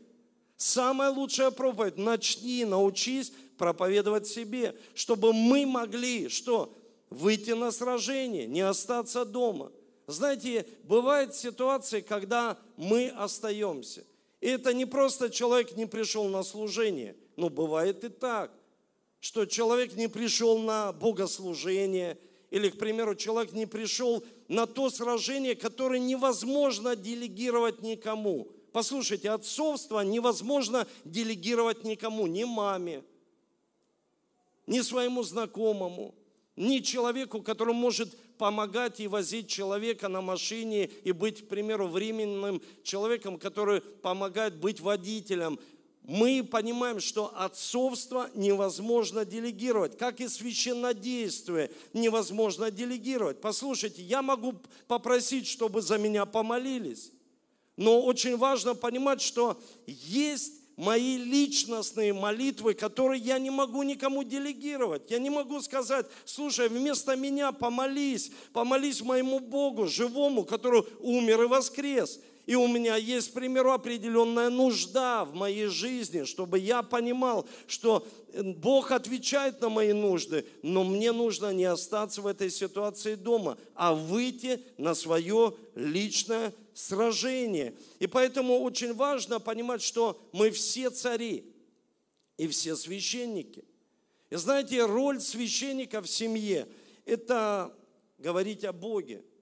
Самая 0.57 1.11
лучшая 1.11 1.50
проповедь– 1.50 1.97
начни, 1.99 2.64
научись 2.64 3.31
проповедовать 3.59 4.26
себе, 4.26 4.75
чтобы 4.95 5.35
мы 5.35 5.66
могли 5.66 6.31
что? 6.31 6.75
Выйти 7.11 7.50
на 7.50 7.71
сражение, 7.71 8.47
не 8.47 8.62
остаться 8.62 9.26
дома. 9.26 9.71
Знаете, 10.07 10.66
бывают 10.85 11.35
ситуации, 11.35 12.00
когда 12.00 12.57
мы 12.78 13.11
остаемся. 13.11 14.02
И 14.44 14.48
это 14.48 14.72
не 14.72 14.84
просто 14.84 15.30
человек 15.30 15.76
не 15.76 15.86
пришел 15.86 16.28
на 16.28 16.42
служение– 16.42 17.16
но 17.36 17.48
бывает 17.48 18.04
и 18.04 18.08
так, 18.08 18.52
что 19.20 19.46
человек 19.46 19.94
не 19.94 20.08
пришел 20.08 20.58
на 20.58 20.92
богослужение, 20.92 22.18
или, 22.50 22.68
к 22.68 22.78
примеру, 22.78 23.14
человек 23.14 23.52
не 23.52 23.66
пришел 23.66 24.24
на 24.48 24.66
то 24.66 24.90
сражение, 24.90 25.56
которое 25.56 25.98
невозможно 25.98 26.94
делегировать 26.94 27.82
никому. 27.82 28.48
Послушайте, 28.72 29.30
отцовство 29.30 30.00
невозможно 30.00 30.86
делегировать 31.04 31.84
никому, 31.84 32.26
ни 32.26 32.44
маме, 32.44 33.02
ни 34.66 34.80
своему 34.80 35.22
знакомому, 35.22 36.14
ни 36.56 36.78
человеку, 36.78 37.42
который 37.42 37.74
может 37.74 38.16
помогать 38.38 39.00
и 39.00 39.08
возить 39.08 39.48
человека 39.48 40.08
на 40.08 40.20
машине 40.20 40.84
и 41.04 41.12
быть, 41.12 41.44
к 41.44 41.48
примеру, 41.48 41.88
временным 41.88 42.62
человеком, 42.82 43.38
который 43.38 43.80
помогает 43.80 44.56
быть 44.56 44.80
водителем. 44.80 45.58
Мы 46.02 46.44
понимаем, 46.44 47.00
что 47.00 47.32
отцовство 47.34 48.28
невозможно 48.34 49.24
делегировать, 49.24 49.96
как 49.96 50.20
и 50.20 50.28
священнодействие 50.28 51.70
невозможно 51.94 52.70
делегировать. 52.70 53.40
Послушайте, 53.40 54.02
я 54.02 54.20
могу 54.20 54.54
попросить, 54.86 55.46
чтобы 55.46 55.80
за 55.80 55.96
меня 55.96 56.26
помолились, 56.26 57.10
но 57.76 58.02
очень 58.02 58.36
важно 58.36 58.74
понимать, 58.74 59.22
что 59.22 59.58
есть 59.86 60.63
мои 60.76 61.16
личностные 61.16 62.12
молитвы, 62.12 62.75
которые 62.75 63.21
я 63.21 63.38
не 63.38 63.50
могу 63.50 63.83
никому 63.83 64.25
делегировать. 64.25 65.11
Я 65.11 65.19
не 65.19 65.31
могу 65.31 65.61
сказать, 65.61 66.07
слушай, 66.25 66.69
вместо 66.69 67.16
меня 67.16 67.52
помолись, 67.52 68.33
помолись 68.52 69.02
моему 69.02 69.40
Богу, 69.40 69.87
живому, 69.87 70.45
который 70.45 70.85
умер 71.00 71.43
и 71.43 71.47
воскрес. 71.47 72.21
И 72.47 72.54
у 72.57 72.66
меня 72.66 72.97
есть, 72.97 73.31
к 73.31 73.35
примеру, 73.35 73.73
определенная 73.73 74.50
нужда 74.50 75.25
в 75.25 75.35
моей 75.35 75.66
жизни, 75.66 76.25
чтобы 76.25 76.59
я 76.59 76.83
понимал, 76.83 77.47
что 77.66 78.07
э, 78.33 78.43
Бог 78.43 78.90
отвечает 78.90 79.62
на 79.62 79.71
мои 79.71 79.95
нужды, 79.95 80.45
но 80.62 80.85
мне 80.85 81.12
нужно 81.12 81.54
не 81.54 81.64
остаться 81.64 82.21
в 82.21 82.26
этой 82.26 82.50
ситуации 82.50 83.14
дома, 83.14 83.57
а 83.75 83.95
выйти 83.95 84.61
на 84.76 84.95
свое 84.95 85.54
личное 85.75 86.52
сражение. 86.75 87.75
И 87.99 88.07
поэтому 88.07 88.61
очень 88.61 88.93
важно 88.93 89.40
понимать, 89.40 89.83
что 89.83 90.21
мы 90.33 90.50
все 90.50 90.90
цари 90.90 91.45
и 92.37 92.49
все 92.49 92.76
священники. 92.76 93.64
И 94.31 94.37
знаете, 94.37 94.85
роль 94.85 95.21
священника 95.21 96.02
в 96.02 96.09
семье– 96.09 96.69
это 97.04 97.75
говорить 98.19 98.64
о 98.64 98.73
Боге– 98.73 99.25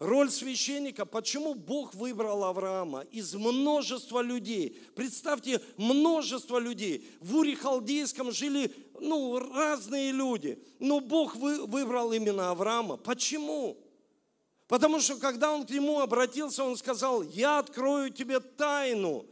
Роль 0.00 0.30
священника, 0.30 1.04
почему 1.04 1.54
Бог 1.54 1.94
выбрал 1.94 2.44
Авраама 2.44 3.02
из 3.02 3.34
множества 3.34 4.22
людей. 4.22 4.80
Представьте, 4.94 5.60
множество 5.76 6.58
людей. 6.58 7.06
В 7.20 7.36
Уре 7.36 7.54
Халдейском 7.54 8.32
жили 8.32 8.72
ну, 8.98 9.38
разные 9.38 10.10
люди. 10.10 10.58
Но 10.78 11.00
Бог 11.00 11.36
вы, 11.36 11.66
выбрал 11.66 12.14
именно 12.14 12.50
Авраама. 12.50 12.96
Почему? 12.96 13.76
Потому 14.70 15.00
что 15.00 15.16
когда 15.16 15.50
он 15.50 15.66
к 15.66 15.70
нему 15.70 15.98
обратился, 15.98 16.62
он 16.62 16.76
сказал, 16.76 17.24
я 17.24 17.58
открою 17.58 18.10
тебе 18.10 18.38
тайну. 18.38 19.26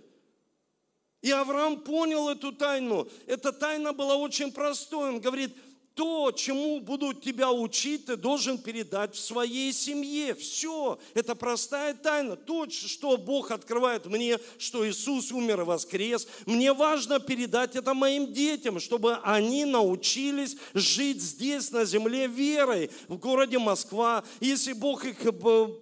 И 1.22 1.30
Авраам 1.30 1.80
понял 1.82 2.28
эту 2.28 2.52
тайну. 2.52 3.08
Эта 3.24 3.52
тайна 3.52 3.92
была 3.92 4.16
очень 4.16 4.50
простой. 4.50 5.10
Он 5.10 5.20
говорит, 5.20 5.56
то, 5.98 6.30
чему 6.30 6.78
будут 6.78 7.22
тебя 7.22 7.50
учить, 7.50 8.06
ты 8.06 8.16
должен 8.16 8.56
передать 8.56 9.16
в 9.16 9.18
своей 9.18 9.72
семье. 9.72 10.32
Все. 10.36 10.96
Это 11.12 11.34
простая 11.34 11.92
тайна. 11.92 12.36
То, 12.36 12.70
что 12.70 13.16
Бог 13.16 13.50
открывает 13.50 14.06
мне, 14.06 14.38
что 14.58 14.88
Иисус 14.88 15.32
умер 15.32 15.62
и 15.62 15.64
воскрес, 15.64 16.28
мне 16.46 16.72
важно 16.72 17.18
передать 17.18 17.74
это 17.74 17.94
моим 17.94 18.32
детям, 18.32 18.78
чтобы 18.78 19.16
они 19.24 19.64
научились 19.64 20.56
жить 20.72 21.20
здесь, 21.20 21.72
на 21.72 21.84
земле, 21.84 22.28
верой, 22.28 22.90
в 23.08 23.16
городе 23.16 23.58
Москва. 23.58 24.22
Если 24.38 24.74
Бог 24.74 25.04
их 25.04 25.26
э, 25.26 25.32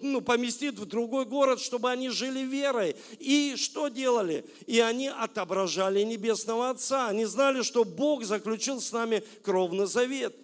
ну, 0.01 0.23
поместит 0.23 0.79
в 0.79 0.87
другой 0.87 1.27
город, 1.27 1.61
чтобы 1.61 1.91
они 1.91 2.09
жили 2.09 2.41
верой. 2.41 2.97
И 3.19 3.53
что 3.57 3.89
делали? 3.89 4.47
И 4.67 4.81
они 4.81 5.09
отображали 5.09 6.01
Небесного 6.05 6.71
Отца. 6.71 7.09
Они 7.09 7.27
знали, 7.27 7.61
что 7.61 7.85
Бог 7.85 8.25
заключил 8.25 8.81
с 8.81 8.93
нами 8.93 9.23
кровный 9.43 9.85
завет 9.85 10.06
завет. 10.07 10.37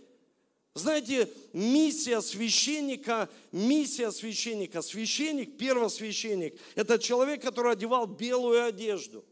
Знаете, 0.74 1.30
миссия 1.52 2.20
священника, 2.22 3.28
миссия 3.52 4.10
священника, 4.10 4.80
священник, 4.80 5.58
первосвященник, 5.58 6.58
это 6.74 6.98
человек, 6.98 7.42
который 7.42 7.72
одевал 7.72 8.06
белую 8.06 8.64
одежду. 8.64 9.24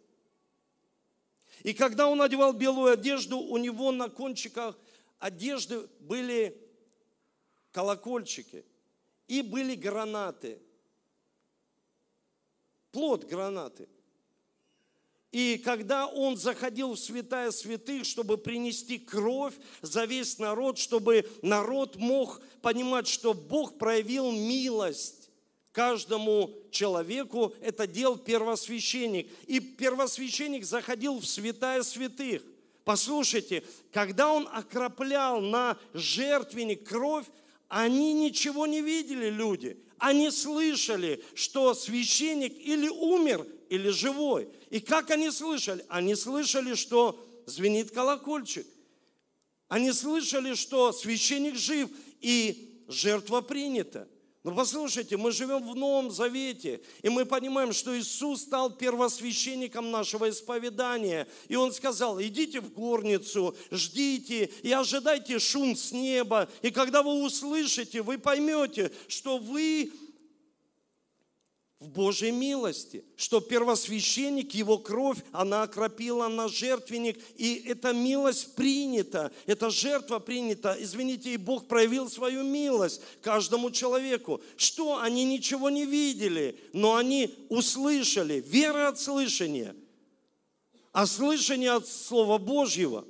И 1.62 1.72
когда 1.72 2.08
он 2.08 2.20
одевал 2.20 2.52
белую 2.52 2.92
одежду, 2.92 3.38
у 3.38 3.56
него 3.56 3.90
на 3.90 4.08
кончиках 4.08 4.78
одежды 5.18 5.88
были 6.00 6.56
колокольчики 7.72 8.64
и 9.26 9.42
были 9.42 9.75
гранаты. 9.75 10.60
Плод 12.92 13.25
гранаты– 13.25 13.88
и 15.32 15.58
когда 15.64 16.06
он 16.06 16.37
заходил 16.37 16.94
в 16.94 16.99
святая 16.99 17.52
святых, 17.52 18.04
чтобы 18.04 18.37
принести 18.37 18.99
кровь 18.99 19.54
за 19.80 20.04
весь 20.04 20.38
народ, 20.38 20.78
чтобы 20.78 21.25
народ 21.42 21.96
мог 21.96 22.40
понимать, 22.62 23.06
что 23.06 23.32
Бог 23.32 23.78
проявил 23.78 24.32
милость 24.32 25.30
каждому 25.70 26.52
человеку, 26.72 27.54
это 27.60 27.87
делал 27.87 28.16
первосвященник. 28.16 29.30
И 29.46 29.60
первосвященник 29.60 30.64
заходил 30.64 31.20
в 31.20 31.26
святая 31.26 31.84
святых. 31.84 32.42
Послушайте, 32.84 33.62
когда 33.92 34.32
он 34.32 34.49
окроплял 34.52 35.40
на 35.40 35.78
жертвенник 35.94 36.88
кровь, 36.88 37.26
они 37.68 38.14
ничего 38.14 38.66
не 38.66 38.80
видели, 38.80 39.30
люди. 39.30 39.78
Они 39.99 40.30
слышали, 40.30 41.22
что 41.34 41.72
священник 41.75 42.58
или 42.58 42.88
умер, 42.88 43.46
или 43.68 43.90
живой. 43.90 44.49
И 44.71 44.81
как 44.81 45.11
они 45.11 45.31
слышали? 45.31 45.85
Они 45.89 46.15
слышали, 46.15 46.75
что 46.75 47.19
звенит 47.47 47.91
колокольчик. 47.91 48.67
Они 49.69 49.93
слышали, 49.93 50.55
что 50.55 50.93
священник 50.93 51.57
жив 51.57 51.91
и 52.21 52.85
жертва 52.89 53.41
принята. 53.41 54.09
Но 54.43 54.55
послушайте, 54.55 55.19
мы 55.19 55.33
живем 55.33 55.69
в 55.69 55.77
Новом 55.77 56.11
Завете, 56.11 56.81
и 57.03 57.11
мы 57.11 57.27
понимаем, 57.27 57.75
что 57.75 57.99
Иисус 57.99 58.43
стал 58.43 58.71
первосвященником 58.71 59.91
нашего 59.91 60.31
исповедания. 60.31 61.29
И 61.49 61.57
Он 61.57 61.73
сказал, 61.75 62.21
идите 62.23 62.61
в 62.61 62.73
горницу, 62.73 63.55
ждите 63.71 64.50
и 64.62 64.73
ожидайте 64.73 65.39
шум 65.39 65.77
с 65.77 65.93
неба. 65.93 66.49
И 66.62 66.71
когда 66.71 67.03
вы 67.03 67.23
услышите, 67.23 68.00
вы 68.00 68.17
поймете, 68.17 68.91
что 69.09 69.37
вы 69.37 69.93
в 71.80 71.88
Божьей 71.88 72.30
милости, 72.30 73.02
что 73.16 73.40
первосвященник, 73.40 74.52
его 74.52 74.76
кровь, 74.76 75.16
она 75.32 75.62
окропила 75.62 76.28
на 76.28 76.46
жертвенник, 76.46 77.18
и 77.37 77.54
эта 77.66 77.94
милость 77.94 78.54
принята, 78.54 79.32
эта 79.46 79.70
жертва 79.70 80.18
принята, 80.18 80.76
извините, 80.78 81.32
и 81.32 81.38
Бог 81.38 81.68
проявил 81.68 82.10
свою 82.10 82.42
милость 82.42 83.00
каждому 83.22 83.70
человеку. 83.70 84.42
Что? 84.58 84.99
Они 84.99 85.25
ничего 85.25 85.70
не 85.70 85.87
видели, 85.87 86.60
но 86.75 86.96
они 86.96 87.34
услышали, 87.49 88.44
вера 88.46 88.88
от 88.88 89.00
слышания, 89.00 89.75
а 90.92 91.06
слышание 91.06 91.72
от 91.72 91.88
Слова 91.88 92.37
Божьего 92.37 93.06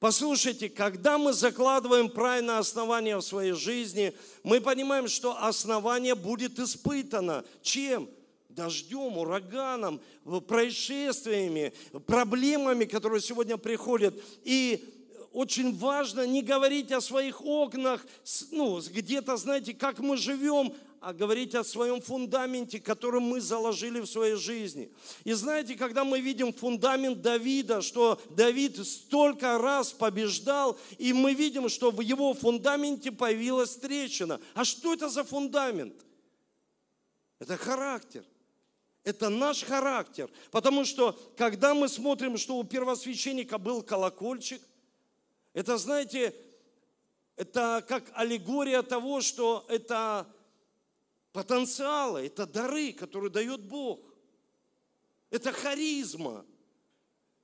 Послушайте, 0.00 0.68
когда 0.68 1.18
мы 1.18 1.32
закладываем 1.32 2.08
правильное 2.08 2.58
основание 2.58 3.16
в 3.16 3.22
своей 3.22 3.52
жизни, 3.52 4.14
мы 4.44 4.60
понимаем, 4.60 5.08
что 5.08 5.36
основание 5.42 6.14
будет 6.14 6.60
испытано. 6.60 7.44
Чем? 7.62 8.08
Дождем, 8.48 9.18
ураганом, 9.18 10.00
происшествиями, 10.46 11.72
проблемами, 12.06 12.84
которые 12.84 13.20
сегодня 13.20 13.56
приходят. 13.56 14.14
И 14.44 14.98
очень 15.32 15.76
важно 15.76 16.26
не 16.26 16.42
говорить 16.42 16.92
о 16.92 17.00
своих 17.00 17.44
окнах, 17.44 18.06
ну, 18.52 18.80
где-то, 18.80 19.36
знаете, 19.36 19.74
как 19.74 19.98
мы 19.98 20.16
живем, 20.16 20.74
а 21.00 21.12
говорить 21.12 21.54
о 21.54 21.64
своем 21.64 22.00
фундаменте, 22.00 22.80
который 22.80 23.20
мы 23.20 23.40
заложили 23.40 24.00
в 24.00 24.06
своей 24.06 24.34
жизни. 24.34 24.92
И 25.24 25.32
знаете, 25.32 25.74
когда 25.74 26.04
мы 26.04 26.20
видим 26.20 26.52
фундамент 26.52 27.20
Давида, 27.20 27.82
что 27.82 28.20
Давид 28.30 28.84
столько 28.86 29.58
раз 29.58 29.92
побеждал, 29.92 30.78
и 30.98 31.12
мы 31.12 31.34
видим, 31.34 31.68
что 31.68 31.90
в 31.90 32.00
его 32.00 32.34
фундаменте 32.34 33.12
появилась 33.12 33.76
трещина. 33.76 34.40
А 34.54 34.64
что 34.64 34.94
это 34.94 35.08
за 35.08 35.24
фундамент? 35.24 35.94
Это 37.38 37.56
характер. 37.56 38.24
Это 39.04 39.28
наш 39.28 39.62
характер. 39.62 40.30
Потому 40.50 40.84
что, 40.84 41.18
когда 41.36 41.74
мы 41.74 41.88
смотрим, 41.88 42.36
что 42.36 42.56
у 42.56 42.64
первосвященника 42.64 43.58
был 43.58 43.82
колокольчик, 43.82 44.60
это, 45.54 45.78
знаете, 45.78 46.34
это 47.36 47.84
как 47.86 48.04
аллегория 48.14 48.82
того, 48.82 49.20
что 49.20 49.64
это 49.68 50.26
потенциала, 51.38 52.18
это 52.18 52.46
дары, 52.46 52.92
которые 52.92 53.30
дает 53.30 53.62
Бог. 53.62 54.00
Это 55.30 55.52
харизма. 55.52 56.44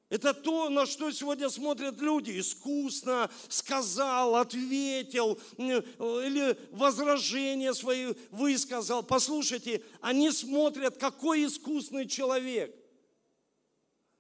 Это 0.09 0.35
то, 0.35 0.69
на 0.69 0.85
что 0.85 1.13
сегодня 1.13 1.49
смотрят 1.49 2.01
люди. 2.01 2.41
Искусно 2.41 3.31
сказал, 3.49 4.35
ответил, 4.35 5.39
или 5.59 6.59
возражение 6.73 7.73
свои 7.73 8.15
высказал. 8.33 9.05
Послушайте, 9.05 9.81
они 10.01 10.33
смотрят, 10.33 10.97
какой 10.97 11.47
искусный 11.47 12.09
человек. 12.09 12.75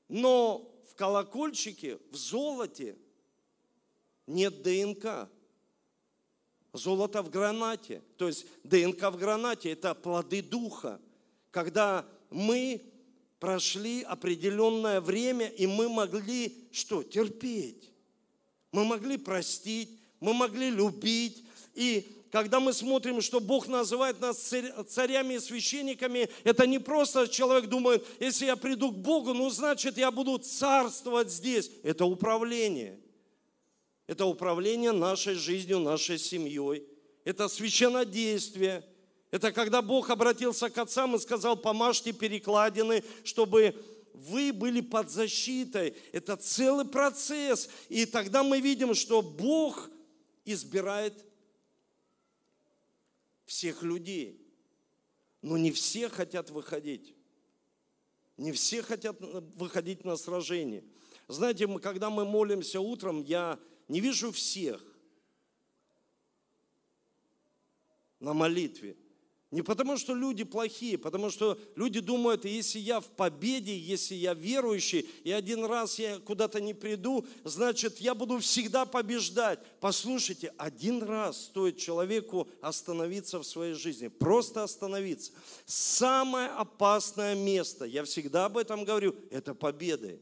Но 0.09 0.73
в 0.89 0.95
колокольчике, 0.95 1.99
в 2.13 2.17
золоте 2.17 2.97
нет 4.29 4.63
ДНК. 4.63 5.29
Золото 6.75 7.23
в 7.23 7.31
гранате, 7.31 8.03
то 8.17 8.27
есть 8.27 8.47
ДНК 8.65 9.05
в 9.05 9.17
гранате– 9.17 9.71
это 9.73 9.95
плоды 9.95 10.43
духа. 10.43 11.01
Когда 11.53 12.05
мы 12.31 12.83
прошли 13.39 14.03
определенное 14.03 15.01
время, 15.01 15.47
и 15.47 15.69
мы 15.69 15.89
могли 15.89 16.67
что? 16.73 17.05
Терпеть. 17.05 17.93
Мы 18.73 18.85
могли 18.85 19.19
простить, 19.19 19.89
мы 20.19 20.35
могли 20.35 20.69
любить. 20.71 21.45
И 21.75 22.25
когда 22.33 22.59
мы 22.59 22.73
смотрим, 22.73 23.21
что 23.21 23.39
Бог 23.39 23.69
называет 23.69 24.21
нас 24.21 24.53
царями 24.89 25.35
и 25.35 25.39
священниками, 25.39 26.29
это 26.43 26.67
не 26.67 26.81
просто 26.81 27.29
человек 27.29 27.67
думает, 27.67 28.05
если 28.19 28.47
я 28.47 28.57
приду 28.57 28.91
к 28.91 28.97
Богу, 28.97 29.33
ну 29.33 29.49
значит 29.49 29.97
я 29.97 30.11
буду 30.11 30.39
царствовать 30.39 31.31
здесь. 31.31 31.71
Это 31.85 32.05
управление. 32.05 32.99
Это 34.07 34.27
управление 34.27 34.93
нашей 34.93 35.35
жизнью, 35.35 35.79
нашей 35.79 36.19
семьей. 36.19 36.87
Это 37.25 37.49
священнодействие. 37.49 38.85
Это 39.31 39.51
когда 39.51 39.83
Бог 39.83 40.11
обратился 40.11 40.69
к 40.71 40.79
отцам 40.79 41.17
и 41.17 41.19
сказал, 41.19 41.57
помажьте 41.57 42.13
перекладины, 42.13 43.03
чтобы 43.25 43.75
вы 44.13 44.53
были 44.53 44.81
под 44.81 45.11
защитой. 45.11 45.97
Это 46.13 46.37
целый 46.37 46.85
процесс. 46.85 47.69
И 47.89 48.07
тогда 48.07 48.43
мы 48.43 48.61
видим, 48.61 48.95
что 48.95 49.23
Бог 49.23 49.91
избирает 50.45 51.25
всех 53.45 53.83
людей. 53.83 54.41
Но 55.43 55.57
не 55.57 55.73
все 55.73 56.09
хотят 56.09 56.51
выходить. 56.51 57.15
Не 58.37 58.53
все 58.53 58.83
хотят 58.83 59.17
выходить 59.21 60.05
на 60.05 60.17
сражение. 60.17 60.85
Знаете, 61.29 61.67
мы, 61.67 61.81
когда 61.81 62.11
мы 62.11 62.25
молимся 62.25 62.81
утром, 62.81 63.23
я 63.23 63.59
не 63.89 64.01
вижу 64.01 64.33
всех 64.33 64.83
на 68.21 68.33
молитве. 68.33 68.97
Не 69.55 69.63
потому, 69.63 69.97
что 69.97 70.15
люди 70.17 70.43
плохие, 70.43 70.99
потому 70.99 71.31
что 71.31 71.57
люди 71.77 72.01
думают, 72.01 72.45
если 72.45 72.81
я 72.81 72.99
в 72.99 73.07
победе, 73.07 73.79
если 73.79 74.17
я 74.17 74.35
верующий, 74.35 75.09
и 75.23 75.31
один 75.31 75.65
раз 75.65 76.01
я 76.01 76.19
куда-то 76.19 76.61
не 76.61 76.75
приду, 76.75 77.25
значит, 77.45 77.99
я 77.99 78.17
буду 78.17 78.41
всегда 78.41 78.85
побеждать. 78.85 79.61
Послушайте, 79.79 80.53
один 80.57 81.05
раз 81.05 81.45
стоит 81.45 81.79
человеку 81.79 82.49
остановиться 82.61 83.39
в 83.39 83.45
своей 83.45 83.75
жизни, 83.75 84.09
просто 84.09 84.65
остановиться. 84.65 85.31
Самое 85.67 86.49
опасное 86.49 87.37
место, 87.37 87.85
я 87.85 88.03
всегда 88.03 88.47
об 88.47 88.59
этом 88.59 88.85
говорю, 88.85 89.15
это 89.31 89.55
победы. 89.55 90.21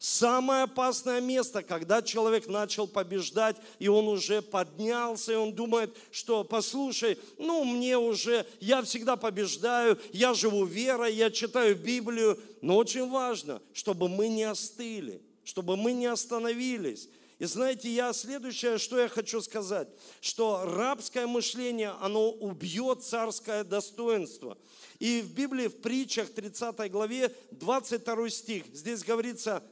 Самое 0.00 0.62
опасное 0.62 1.20
место, 1.20 1.62
когда 1.62 2.00
человек 2.00 2.48
начал 2.48 2.88
побеждать, 2.88 3.56
и 3.78 3.86
он 3.88 4.08
уже 4.08 4.40
поднялся, 4.40 5.32
и 5.32 5.36
он 5.36 5.52
думает, 5.52 5.94
что, 6.10 6.42
послушай, 6.42 7.18
ну, 7.36 7.64
мне 7.64 7.98
уже, 7.98 8.46
я 8.60 8.80
всегда 8.80 9.16
побеждаю, 9.16 9.98
я 10.14 10.32
живу 10.32 10.64
верой, 10.64 11.14
я 11.14 11.30
читаю 11.30 11.76
Библию, 11.76 12.40
но 12.62 12.78
очень 12.78 13.10
важно, 13.10 13.60
чтобы 13.74 14.08
мы 14.08 14.28
не 14.28 14.44
остыли, 14.44 15.20
чтобы 15.44 15.76
мы 15.76 15.92
не 15.92 16.06
остановились. 16.06 17.10
И 17.38 17.44
знаете, 17.44 17.90
я 17.90 18.14
следующее, 18.14 18.78
что 18.78 18.98
я 18.98 19.06
хочу 19.06 19.42
сказать, 19.42 19.88
что 20.22 20.62
рабское 20.64 21.26
мышление, 21.26 21.92
оно 22.00 22.30
убьет 22.30 23.02
царское 23.02 23.64
достоинство. 23.64 24.56
И 24.98 25.20
в 25.20 25.34
Библии, 25.34 25.68
в 25.68 25.76
притчах 25.82 26.30
30 26.30 26.90
главе, 26.90 27.34
22 27.50 28.30
стих, 28.30 28.64
здесь 28.72 29.04
говорится, 29.04 29.62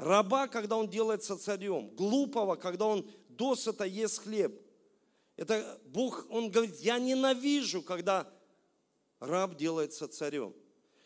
Раба, 0.00 0.48
когда 0.48 0.78
он 0.78 0.88
делается 0.88 1.36
царем, 1.36 1.90
глупого, 1.90 2.56
когда 2.56 2.86
он 2.86 3.06
досыта 3.28 3.84
ест 3.84 4.22
хлеб. 4.22 4.58
Это 5.36 5.78
Бог, 5.84 6.26
он 6.30 6.50
говорит, 6.50 6.80
я 6.80 6.98
ненавижу, 6.98 7.82
когда 7.82 8.26
раб 9.18 9.56
делается 9.56 10.08
царем. 10.08 10.54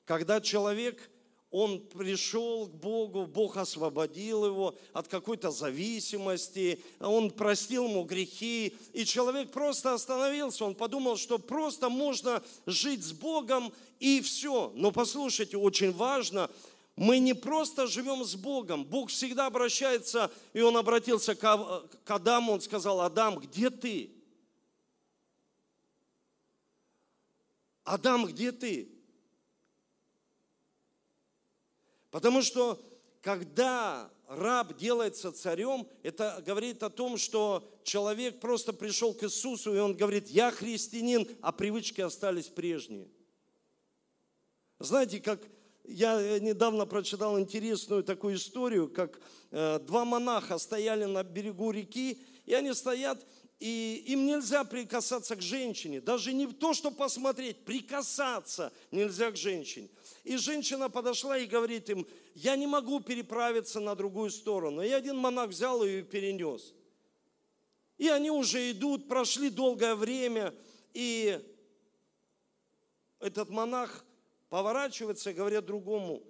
Когда 0.04 0.40
человек, 0.40 1.10
он 1.50 1.80
пришел 1.80 2.68
к 2.68 2.74
Богу, 2.74 3.26
Бог 3.26 3.56
освободил 3.56 4.46
его 4.46 4.76
от 4.92 5.08
какой-то 5.08 5.50
зависимости, 5.50 6.80
он 7.00 7.32
простил 7.32 7.88
ему 7.88 8.04
грехи, 8.04 8.76
и 8.92 9.04
человек 9.04 9.50
просто 9.50 9.94
остановился, 9.94 10.64
он 10.64 10.76
подумал, 10.76 11.16
что 11.16 11.38
просто 11.38 11.88
можно 11.88 12.44
жить 12.66 13.02
с 13.02 13.12
Богом 13.12 13.72
и 13.98 14.20
все. 14.20 14.72
Но 14.76 14.92
послушайте, 14.92 15.56
очень 15.56 15.92
важно, 15.92 16.48
мы 16.96 17.18
не 17.18 17.34
просто 17.34 17.86
живем 17.86 18.24
с 18.24 18.36
Богом. 18.36 18.84
Бог 18.84 19.10
всегда 19.10 19.46
обращается, 19.46 20.30
и 20.52 20.60
Он 20.60 20.76
обратился 20.76 21.34
к 21.34 21.88
Адаму, 22.06 22.52
Он 22.52 22.60
сказал, 22.60 23.00
Адам, 23.00 23.38
где 23.38 23.70
ты? 23.70 24.12
Адам, 27.82 28.26
где 28.26 28.52
ты? 28.52 28.88
Потому 32.10 32.42
что 32.42 32.80
когда 33.20 34.08
раб 34.28 34.76
делается 34.76 35.32
царем, 35.32 35.88
это 36.02 36.42
говорит 36.46 36.82
о 36.82 36.90
том, 36.90 37.18
что 37.18 37.68
человек 37.82 38.38
просто 38.38 38.72
пришел 38.72 39.12
к 39.14 39.24
Иисусу, 39.24 39.74
и 39.74 39.78
он 39.78 39.96
говорит, 39.96 40.28
я 40.28 40.50
христианин, 40.50 41.28
а 41.42 41.50
привычки 41.50 42.00
остались 42.00 42.46
прежние. 42.46 43.08
Знаете, 44.78 45.20
как 45.20 45.40
я 45.84 46.38
недавно 46.38 46.86
прочитал 46.86 47.38
интересную 47.38 48.02
такую 48.02 48.36
историю, 48.36 48.88
как 48.88 49.20
э, 49.50 49.78
два 49.80 50.04
монаха 50.04 50.58
стояли 50.58 51.04
на 51.04 51.22
берегу 51.22 51.70
реки, 51.70 52.18
и 52.46 52.54
они 52.54 52.72
стоят, 52.72 53.24
и 53.60 54.02
им 54.06 54.26
нельзя 54.26 54.64
прикасаться 54.64 55.36
к 55.36 55.42
женщине, 55.42 56.00
даже 56.00 56.32
не 56.32 56.46
то, 56.46 56.74
что 56.74 56.90
посмотреть, 56.90 57.64
прикасаться 57.64 58.72
нельзя 58.90 59.30
к 59.30 59.36
женщине. 59.36 59.88
И 60.24 60.36
женщина 60.36 60.88
подошла 60.88 61.38
и 61.38 61.46
говорит 61.46 61.88
им, 61.90 62.06
я 62.34 62.56
не 62.56 62.66
могу 62.66 63.00
переправиться 63.00 63.80
на 63.80 63.94
другую 63.94 64.30
сторону. 64.30 64.82
И 64.82 64.88
один 64.88 65.16
монах 65.18 65.50
взял 65.50 65.84
ее 65.84 66.00
и 66.00 66.02
перенес. 66.02 66.74
И 67.96 68.08
они 68.08 68.30
уже 68.30 68.70
идут, 68.70 69.08
прошли 69.08 69.50
долгое 69.50 69.94
время, 69.94 70.52
и 70.94 71.40
этот 73.20 73.50
монах 73.50 74.04
поворачивается 74.54 75.30
и 75.30 75.34
говорит 75.34 75.64
другому, 75.64 76.22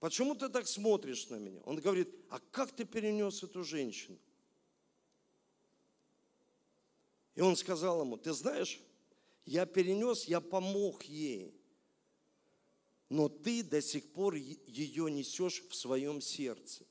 почему 0.00 0.34
ты 0.34 0.48
так 0.48 0.66
смотришь 0.66 1.28
на 1.28 1.36
меня? 1.36 1.60
Он 1.64 1.76
говорит, 1.76 2.12
а 2.28 2.40
как 2.50 2.72
ты 2.72 2.84
перенес 2.84 3.44
эту 3.44 3.62
женщину? 3.62 4.18
И 7.36 7.40
он 7.40 7.54
сказал 7.54 8.00
ему, 8.00 8.16
ты 8.16 8.32
знаешь, 8.32 8.80
я 9.46 9.66
перенес, 9.66 10.24
я 10.24 10.40
помог 10.40 11.04
ей, 11.04 11.54
но 13.08 13.28
ты 13.28 13.62
до 13.62 13.80
сих 13.80 14.10
пор 14.10 14.34
ее 14.34 15.08
несешь 15.08 15.62
в 15.70 15.76
своем 15.76 16.20
сердце. 16.20 16.84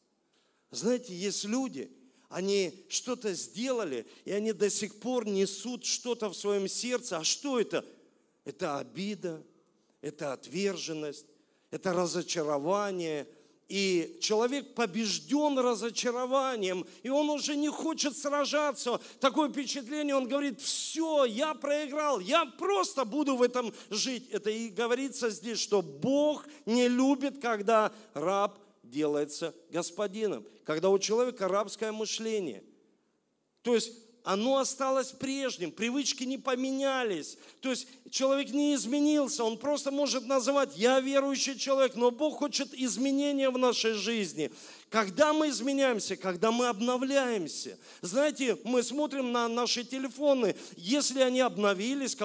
Знаете, 0.71 1.13
есть 1.13 1.43
люди, 1.43 1.91
они 2.29 2.85
что-то 2.87 3.33
сделали, 3.33 4.07
и 4.23 4.31
они 4.31 4.53
до 4.53 4.69
сих 4.69 4.97
пор 5.01 5.27
несут 5.27 5.83
что-то 5.83 6.29
в 6.29 6.37
своем 6.37 6.69
сердце. 6.69 7.17
А 7.17 7.25
что 7.25 7.59
это? 7.59 7.85
Это 8.45 8.79
обида, 8.79 9.43
это 10.01 10.33
отверженность, 10.33 11.25
это 11.71 11.93
разочарование– 11.93 13.27
и 13.69 14.17
человек 14.19 14.73
побежден 14.73 15.59
разочарованием, 15.59 16.85
и 17.03 17.09
он 17.09 17.29
уже 17.29 17.55
не 17.55 17.69
хочет 17.69 18.17
сражаться. 18.17 18.99
Такое 19.19 19.49
впечатление, 19.49 20.15
он 20.15 20.27
говорит, 20.27 20.59
все, 20.59 21.23
я 21.25 21.53
проиграл, 21.53 22.19
я 22.19 22.45
просто 22.45 23.05
буду 23.05 23.35
в 23.35 23.43
этом 23.43 23.71
жить. 23.91 24.27
Это 24.31 24.49
и 24.49 24.69
говорится 24.69 25.29
здесь, 25.29 25.59
что 25.59 25.83
Бог 25.83 26.47
не 26.65 26.87
любит, 26.87 27.39
когда 27.39 27.93
раб 28.15 28.57
делается 28.81 29.53
господином, 29.69 30.43
когда 30.63 30.89
у 30.89 30.97
человека 30.97 31.47
рабское 31.47 31.91
мышление. 31.91 32.63
То 33.61 33.75
есть 33.75 33.93
оно 34.29 34.59
осталось 34.59 35.11
прежним, 35.11 35.71
привычки 35.71 36.23
не 36.23 36.37
поменялись. 36.37 37.35
То 37.61 37.71
есть 37.71 37.87
человек 38.11 38.51
не 38.51 38.75
изменился, 38.75 39.43
он 39.43 39.57
просто 39.57 39.89
может 39.89 40.27
называть 40.27 40.77
«я 40.77 40.99
верующий 40.99 41.57
человек», 41.57 41.95
но 41.95 42.11
Бог 42.11 42.37
хочет 42.37 42.71
изменения 42.75 43.49
в 43.49 43.57
нашей 43.57 43.93
жизни. 43.93 44.51
Когда 44.89 45.33
мы 45.33 45.49
изменяемся, 45.49 46.15
когда 46.15 46.51
мы 46.51 46.67
обновляемся. 46.67 47.77
Знаете, 48.01 48.57
мы 48.63 48.81
смотрим 48.81 49.31
на 49.31 49.47
наши 49.47 49.83
телефоны, 49.83 50.55
если 50.75 51.21
они 51.21 51.41
обновились 51.41 52.15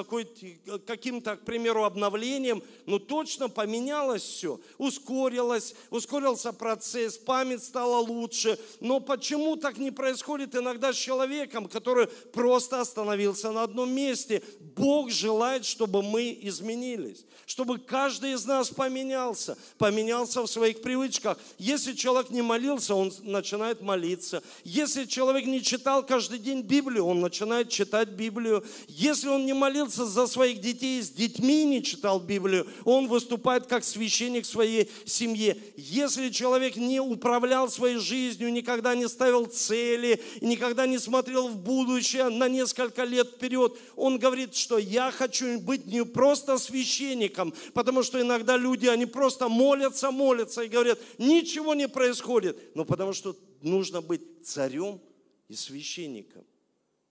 каким-то, 0.87 1.37
к 1.37 1.45
примеру, 1.45 1.85
обновлением, 1.85 2.63
ну 2.87 2.99
точно 2.99 3.51
поменялось 3.51 4.23
все, 4.23 4.59
ускорилось, 4.79 5.75
ускорился 5.91 6.55
процесс, 6.55 7.19
память 7.19 7.63
стала 7.63 7.99
лучше. 7.99 8.59
Но 8.81 8.99
почему 8.99 9.57
так 9.57 9.77
не 9.77 9.91
происходит 9.91 10.55
иногда 10.55 10.95
с 10.95 10.97
человеком, 10.97 11.69
который 11.69 12.07
просто 12.07 12.81
остановился 12.81 13.53
на 13.53 13.65
одном 13.65 13.93
месте? 13.93 14.43
Бог 14.75 15.11
желает, 15.11 15.67
чтобы 15.67 16.03
мы 16.03 16.37
изменились, 16.41 17.27
чтобы 17.45 17.79
каждый 17.79 18.33
из 18.33 18.47
нас 18.47 18.71
поменялся, 18.71 19.59
поменялся 19.77 20.41
в 20.41 20.47
своих 20.47 20.81
привычках. 20.81 21.39
Если 21.59 21.93
человек 21.93 22.31
не 22.31 22.41
молился, 22.55 22.95
он 22.95 23.13
начинает 23.23 23.83
молиться. 23.83 24.41
Если 24.63 25.07
человек 25.07 25.45
не 25.45 25.61
читал 25.61 26.07
каждый 26.07 26.39
день 26.39 26.63
Библию, 26.63 27.05
он 27.05 27.21
начинает 27.21 27.69
читать 27.69 28.11
Библию. 28.11 28.65
Если 28.87 29.29
он 29.29 29.45
не 29.45 29.53
молился 29.53 30.07
за 30.07 30.29
своих 30.29 30.61
детей, 30.61 31.03
с 31.03 31.11
детьми 31.11 31.65
не 31.65 31.83
читал 31.83 32.21
Библию, 32.21 32.67
он 32.85 33.09
выступает 33.09 33.67
как 33.67 33.83
священник 33.83 34.47
своей 34.47 34.89
семье. 35.05 35.57
Если 35.77 36.31
человек 36.31 36.77
не 36.77 37.01
управлял 37.01 37.69
своей 37.69 37.97
жизнью, 37.97 38.53
никогда 38.53 38.95
не 38.95 39.09
ставил 39.09 39.47
цели, 39.47 40.23
никогда 40.41 40.87
не 40.87 40.99
смотрел 40.99 41.49
в 41.49 41.57
будущее 41.57 42.29
на 42.29 42.49
несколько 42.49 43.03
лет 43.03 43.31
вперед, 43.31 43.77
он 43.97 44.19
говорит, 44.19 44.55
что 44.55 44.79
я 44.79 45.11
хочу 45.11 45.59
быть 45.59 45.87
не 45.87 46.05
просто 46.05 46.59
священником, 46.59 47.53
потому 47.73 48.05
что 48.05 48.21
иногда 48.21 48.57
люди, 48.57 48.87
они 48.87 49.07
просто 49.07 49.49
молятся, 49.49 50.13
молятся 50.13 50.63
и 50.63 50.69
говорят, 50.69 51.01
ничего 51.19 51.75
не 51.75 51.89
происходит 51.89 52.44
происходит? 52.45 52.75
Ну, 52.75 52.85
потому 52.85 53.13
что 53.13 53.37
нужно 53.61 54.01
быть 54.01 54.47
царем 54.47 55.01
и 55.49 55.55
священником. 55.55 56.45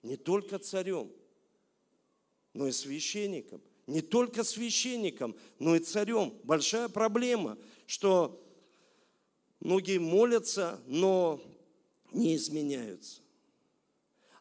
Не 0.01 0.17
только 0.17 0.59
царем, 0.59 1.11
но 2.53 2.67
и 2.67 2.71
священником. 2.71 3.61
Не 3.87 4.01
только 4.01 4.43
священником, 4.43 5.35
но 5.59 5.75
и 5.75 5.79
царем. 5.79 6.33
Большая 6.43 6.87
проблема, 6.87 7.57
что 7.85 8.41
многие 9.59 9.97
молятся, 9.97 10.79
но 10.87 11.41
не 12.13 12.35
изменяются. 12.35 13.21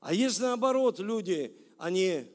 А 0.00 0.14
есть 0.14 0.40
наоборот, 0.40 0.98
люди, 0.98 1.57
они 1.78 2.26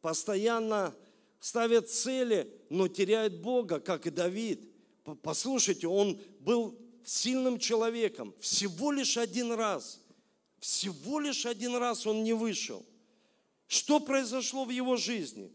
постоянно 0.00 0.94
ставят 1.40 1.90
цели, 1.90 2.50
но 2.70 2.88
теряют 2.88 3.34
Бога, 3.40 3.80
как 3.80 4.06
и 4.06 4.10
Давид. 4.10 4.60
Послушайте, 5.22 5.88
он 5.88 6.20
был 6.40 6.78
сильным 7.06 7.58
человеком. 7.58 8.34
Всего 8.40 8.90
лишь 8.90 9.16
один 9.16 9.52
раз. 9.52 10.00
Всего 10.58 11.20
лишь 11.20 11.46
один 11.46 11.76
раз 11.76 12.06
он 12.06 12.24
не 12.24 12.32
вышел. 12.32 12.84
Что 13.68 14.00
произошло 14.00 14.64
в 14.64 14.70
его 14.70 14.96
жизни? 14.96 15.52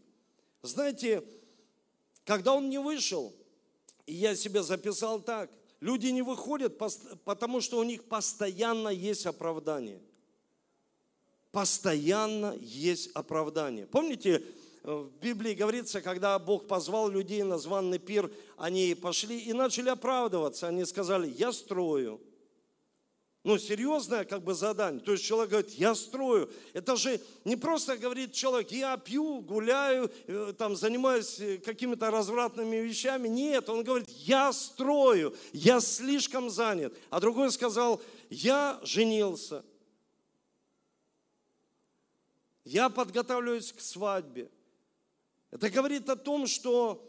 Знаете, 0.62 1.22
когда 2.24 2.54
он 2.54 2.70
не 2.70 2.78
вышел, 2.78 3.34
и 4.06 4.14
я 4.14 4.34
себе 4.34 4.62
записал 4.62 5.20
так, 5.20 5.50
люди 5.80 6.06
не 6.06 6.22
выходят, 6.22 6.78
потому 7.24 7.60
что 7.60 7.78
у 7.78 7.82
них 7.82 8.04
постоянно 8.04 8.88
есть 8.88 9.26
оправдание. 9.26 10.00
Постоянно 11.50 12.56
есть 12.58 13.10
оправдание. 13.12 13.86
Помните, 13.86 14.42
в 14.82 15.10
Библии 15.20 15.54
говорится, 15.54 16.00
когда 16.00 16.38
Бог 16.38 16.66
позвал 16.66 17.08
людей 17.08 17.42
на 17.44 17.58
званный 17.58 17.98
пир, 17.98 18.32
они 18.56 18.94
пошли 18.94 19.38
и 19.38 19.52
начали 19.52 19.88
оправдываться. 19.88 20.66
Они 20.66 20.84
сказали, 20.84 21.28
я 21.28 21.52
строю. 21.52 22.20
Ну, 23.44 23.58
серьезное 23.58 24.24
как 24.24 24.42
бы 24.42 24.54
задание. 24.54 25.00
То 25.00 25.12
есть 25.12 25.24
человек 25.24 25.50
говорит, 25.50 25.70
я 25.72 25.94
строю. 25.94 26.50
Это 26.72 26.96
же 26.96 27.20
не 27.44 27.56
просто 27.56 27.96
говорит 27.96 28.32
человек, 28.32 28.70
я 28.70 28.96
пью, 28.96 29.40
гуляю, 29.40 30.12
э, 30.26 30.52
там, 30.56 30.76
занимаюсь 30.76 31.40
э, 31.40 31.58
какими-то 31.58 32.10
развратными 32.12 32.76
вещами. 32.76 33.26
Нет, 33.26 33.68
он 33.68 33.82
говорит, 33.82 34.08
я 34.10 34.52
строю, 34.52 35.34
я 35.52 35.80
слишком 35.80 36.50
занят. 36.50 36.96
А 37.10 37.18
другой 37.18 37.50
сказал, 37.50 38.00
я 38.30 38.80
женился. 38.84 39.64
Я 42.64 42.88
подготавливаюсь 42.88 43.72
к 43.72 43.80
свадьбе. 43.80 44.50
Это 45.52 45.68
говорит 45.68 46.08
о 46.08 46.16
том, 46.16 46.46
что 46.46 47.06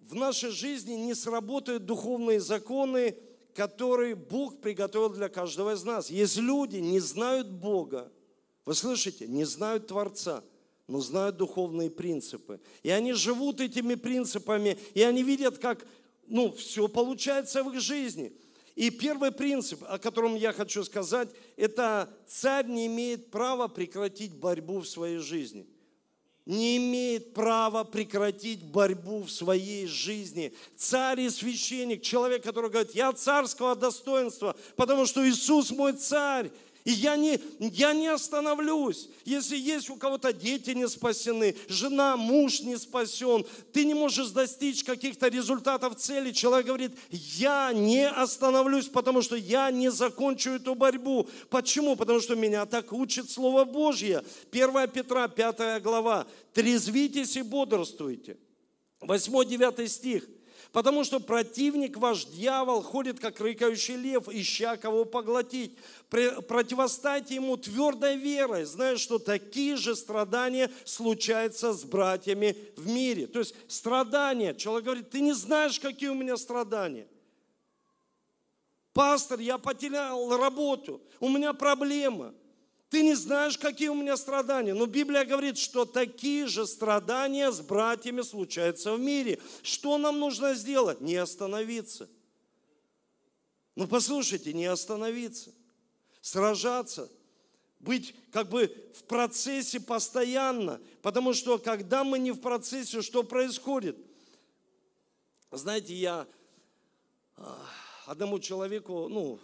в 0.00 0.14
нашей 0.16 0.50
жизни 0.50 0.94
не 0.94 1.14
сработают 1.14 1.86
духовные 1.86 2.40
законы, 2.40 3.16
которые 3.54 4.16
Бог 4.16 4.60
приготовил 4.60 5.08
для 5.10 5.28
каждого 5.28 5.74
из 5.74 5.84
нас. 5.84 6.10
Есть 6.10 6.36
люди, 6.36 6.78
не 6.78 6.98
знают 6.98 7.48
Бога, 7.48 8.12
вы 8.66 8.74
слышите, 8.74 9.28
не 9.28 9.44
знают 9.44 9.86
Творца, 9.86 10.42
но 10.88 11.00
знают 11.00 11.36
духовные 11.36 11.90
принципы. 11.90 12.60
И 12.82 12.90
они 12.90 13.12
живут 13.12 13.60
этими 13.60 13.94
принципами, 13.94 14.76
и 14.94 15.02
они 15.02 15.22
видят, 15.22 15.58
как 15.58 15.86
ну, 16.26 16.52
все 16.52 16.88
получается 16.88 17.62
в 17.62 17.72
их 17.72 17.80
жизни. 17.80 18.32
И 18.74 18.90
первый 18.90 19.30
принцип, 19.30 19.84
о 19.86 19.98
котором 19.98 20.34
я 20.34 20.52
хочу 20.52 20.82
сказать, 20.82 21.28
это 21.56 22.08
царь 22.26 22.66
не 22.66 22.86
имеет 22.86 23.30
права 23.30 23.68
прекратить 23.68 24.34
борьбу 24.34 24.80
в 24.80 24.88
своей 24.88 25.18
жизни– 25.18 25.68
не 26.46 26.78
имеет 26.78 27.34
права 27.34 27.84
прекратить 27.84 28.62
борьбу 28.62 29.22
в 29.22 29.30
своей 29.30 29.86
жизни. 29.86 30.52
Царь 30.76 31.20
и 31.20 31.30
священник, 31.30 32.02
человек, 32.02 32.42
который 32.42 32.70
говорит, 32.70 32.94
я 32.94 33.12
царского 33.12 33.76
достоинства, 33.76 34.56
потому 34.76 35.06
что 35.06 35.28
Иисус 35.28 35.70
мой 35.70 35.92
царь. 35.92 36.50
И 36.84 36.92
я 36.92 37.16
не, 37.16 37.38
я 37.58 37.92
не 37.92 38.08
остановлюсь. 38.08 39.08
Если 39.24 39.56
есть 39.56 39.90
у 39.90 39.96
кого-то 39.96 40.32
дети 40.32 40.70
не 40.70 40.88
спасены, 40.88 41.54
жена, 41.68 42.16
муж 42.16 42.60
не 42.60 42.76
спасен, 42.78 43.44
ты 43.72 43.84
не 43.84 43.94
можешь 43.94 44.30
достичь 44.30 44.82
каких-то 44.82 45.28
результатов 45.28 45.96
цели, 45.96 46.32
человек 46.32 46.66
говорит, 46.66 46.92
я 47.10 47.72
не 47.72 48.08
остановлюсь, 48.08 48.88
потому 48.88 49.20
что 49.20 49.36
я 49.36 49.70
не 49.70 49.90
закончу 49.90 50.50
эту 50.50 50.74
борьбу. 50.74 51.28
Почему? 51.50 51.96
Потому 51.96 52.20
что 52.20 52.34
меня 52.34 52.64
так 52.64 52.92
учит 52.92 53.30
Слово 53.30 53.64
Божье. 53.64 54.24
1 54.50 54.88
Петра, 54.88 55.28
5 55.28 55.82
глава. 55.82 56.26
Трезвитесь 56.54 57.36
и 57.36 57.42
бодрствуйте. 57.42 58.38
8-9 59.02 59.86
стих. 59.86 60.26
Потому 60.72 61.02
что 61.02 61.18
противник 61.18 61.96
ваш, 61.96 62.26
дьявол, 62.26 62.82
ходит, 62.82 63.18
как 63.18 63.40
рыкающий 63.40 63.96
лев, 63.96 64.28
ища 64.28 64.76
кого 64.76 65.04
поглотить. 65.04 65.76
Противостайте 66.08 67.34
ему 67.34 67.56
твердой 67.56 68.16
верой, 68.16 68.64
зная, 68.64 68.96
что 68.96 69.18
такие 69.18 69.76
же 69.76 69.96
страдания 69.96 70.70
случаются 70.84 71.72
с 71.72 71.84
братьями 71.84 72.56
в 72.76 72.86
мире. 72.86 73.26
То 73.26 73.40
есть 73.40 73.54
страдания. 73.66 74.54
Человек 74.54 74.84
говорит, 74.84 75.10
ты 75.10 75.20
не 75.20 75.32
знаешь, 75.32 75.80
какие 75.80 76.08
у 76.08 76.14
меня 76.14 76.36
страдания. 76.36 77.08
Пастор, 78.92 79.40
я 79.40 79.58
потерял 79.58 80.36
работу, 80.36 81.00
у 81.20 81.28
меня 81.28 81.52
проблема. 81.52 82.34
Ты 82.90 83.02
не 83.04 83.14
знаешь, 83.14 83.56
какие 83.56 83.88
у 83.88 83.94
меня 83.94 84.16
страдания. 84.16 84.74
Но 84.74 84.86
Библия 84.86 85.24
говорит, 85.24 85.58
что 85.58 85.84
такие 85.84 86.48
же 86.48 86.66
страдания 86.66 87.52
с 87.52 87.60
братьями 87.60 88.22
случаются 88.22 88.94
в 88.94 89.00
мире. 89.00 89.38
Что 89.62 89.96
нам 89.96 90.18
нужно 90.18 90.54
сделать? 90.54 91.00
Не 91.00 91.14
остановиться. 91.14 92.10
Ну 93.76 93.86
послушайте, 93.86 94.52
не 94.52 94.66
остановиться. 94.66 95.52
Сражаться. 96.20 97.08
Быть 97.78 98.12
как 98.32 98.48
бы 98.48 98.74
в 98.92 99.04
процессе 99.04 99.78
постоянно. 99.78 100.80
Потому 101.00 101.32
что 101.32 101.58
когда 101.58 102.02
мы 102.02 102.18
не 102.18 102.32
в 102.32 102.40
процессе, 102.40 103.02
что 103.02 103.22
происходит? 103.22 103.96
Знаете, 105.52 105.94
я 105.94 106.26
а, 107.36 107.56
одному 108.06 108.40
человеку, 108.40 109.06
ну, 109.08 109.38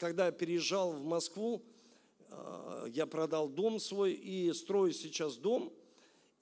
когда 0.00 0.26
я 0.26 0.32
переезжал 0.32 0.92
в 0.92 1.04
Москву, 1.04 1.62
э, 2.30 2.86
я 2.88 3.06
продал 3.06 3.48
дом 3.48 3.78
свой 3.78 4.14
и 4.14 4.52
строю 4.54 4.92
сейчас 4.92 5.36
дом. 5.36 5.72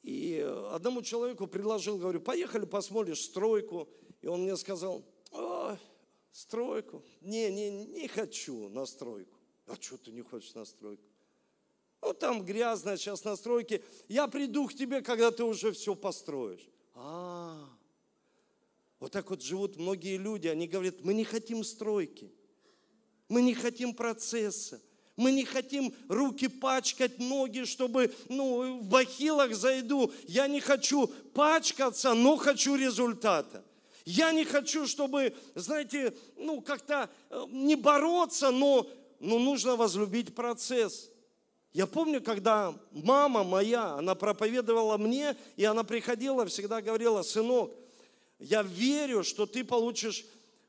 И 0.05 0.39
одному 0.71 1.03
человеку 1.03 1.49
предложил, 1.49 1.99
говорю, 1.99 2.21
поехали 2.21 2.65
посмотришь 2.65 3.23
стройку. 3.23 3.89
И 4.23 4.29
он 4.29 4.45
мне 4.45 4.57
сказал, 4.57 5.05
стройку? 6.31 7.03
Не, 7.21 7.51
не, 7.51 7.71
не 7.71 8.07
хочу 8.07 8.69
на 8.69 8.87
стройку. 8.87 9.37
А 9.67 9.75
что 9.75 9.99
ты 9.99 10.13
не 10.13 10.23
хочешь 10.23 10.55
на 10.55 10.65
стройку? 10.65 11.03
Ну, 12.01 12.15
там 12.15 12.45
грязно 12.45 12.97
сейчас 12.97 13.25
на 13.25 13.35
стройке. 13.37 13.83
Я 14.07 14.29
приду 14.29 14.69
к 14.69 14.75
тебе, 14.75 15.03
когда 15.03 15.33
ты 15.33 15.43
уже 15.43 15.73
все 15.73 15.97
построишь. 15.97 16.67
А, 16.95 17.69
вот 19.01 19.11
так 19.11 19.29
вот 19.31 19.43
живут 19.43 19.77
многие 19.77 20.17
люди. 20.17 20.47
Они 20.47 20.69
говорят, 20.69 21.01
мы 21.03 21.13
не 21.13 21.25
хотим 21.25 21.65
стройки. 21.65 22.33
Мы 23.29 23.43
не 23.43 23.55
хотим 23.55 23.95
процесса. 23.95 24.81
Мы 25.17 25.33
не 25.33 25.45
хотим 25.45 25.93
руки 26.09 26.47
пачкать, 26.47 27.19
ноги, 27.19 27.65
чтобы, 27.65 28.15
ну, 28.29 28.79
в 28.79 28.85
бахилах 28.85 29.53
зайду. 29.53 30.13
Я 30.29 30.47
не 30.47 30.61
хочу 30.61 31.09
пачкаться, 31.35 32.15
но 32.15 32.37
хочу 32.37 32.77
результата. 32.77 33.65
Я 34.05 34.31
не 34.31 34.45
хочу, 34.45 34.87
чтобы, 34.87 35.35
знаете, 35.57 36.15
ну, 36.37 36.61
как-то 36.61 37.11
э, 37.31 37.45
не 37.51 37.75
бороться, 37.75 38.53
но, 38.53 38.89
но 39.19 39.41
нужно 39.41 39.75
возлюбить 39.75 40.35
процесс. 40.37 41.11
Я 41.73 41.87
помню, 41.87 42.23
когда 42.23 42.75
мама 42.93 43.45
моя, 43.45 43.97
она 43.97 44.15
проповедовала 44.15 44.97
мне, 44.97 45.37
и 45.57 45.65
она 45.65 45.85
приходила, 45.85 46.47
всегда 46.47 46.81
говорила, 46.81 47.23
сынок, 47.23 47.73
я 48.39 48.63
верю, 48.63 49.25
что 49.25 49.47
ты 49.47 49.65
получишь 49.65 50.25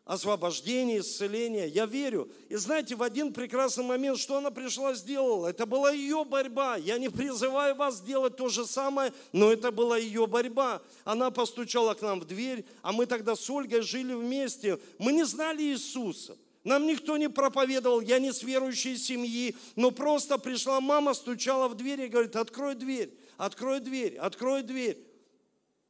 освобождение, 0.09 1.01
исцеление. 1.01 1.67
Я 1.67 1.85
верю. 1.85 2.31
И 2.49 2.55
знаете, 2.55 2.95
в 2.95 3.03
один 3.03 3.31
прекрасный 3.31 3.83
момент, 3.83 4.17
что 4.17 4.37
она 4.37 4.49
пришла, 4.49 4.95
сделала? 4.95 5.49
Это 5.49 5.67
была 5.67 5.91
ее 5.91 6.25
борьба. 6.25 6.77
Я 6.77 6.97
не 6.97 7.09
призываю 7.09 7.75
вас 7.75 8.01
делать 8.01 8.35
то 8.35 8.49
же 8.49 8.65
самое, 8.65 9.13
но 9.33 9.53
это 9.53 9.71
была 9.71 9.99
ее 9.99 10.25
борьба. 10.25 10.81
Она 11.03 11.29
постучала 11.29 11.93
к 11.93 12.01
нам 12.01 12.21
в 12.21 12.25
дверь, 12.25 12.65
а 12.81 12.91
мы 12.91 13.05
тогда 13.05 13.35
с 13.35 13.47
Ольгой 13.51 13.81
жили 13.81 14.15
вместе. 14.15 14.79
Мы 14.97 15.13
не 15.13 15.25
знали 15.25 15.61
Иисуса. 15.61 16.35
Нам 16.63 16.87
никто 16.87 17.15
не 17.15 17.29
проповедовал, 17.29 18.01
я 18.01 18.17
не 18.17 18.33
с 18.33 18.41
верующей 18.41 18.97
семьи, 18.97 19.55
но 19.75 19.91
просто 19.91 20.39
пришла 20.39 20.81
мама, 20.81 21.13
стучала 21.13 21.67
в 21.67 21.75
дверь 21.75 22.01
и 22.01 22.07
говорит, 22.07 22.35
открой 22.35 22.73
дверь, 22.73 23.15
открой 23.37 23.79
дверь, 23.79 24.17
открой 24.17 24.63
дверь. 24.63 24.97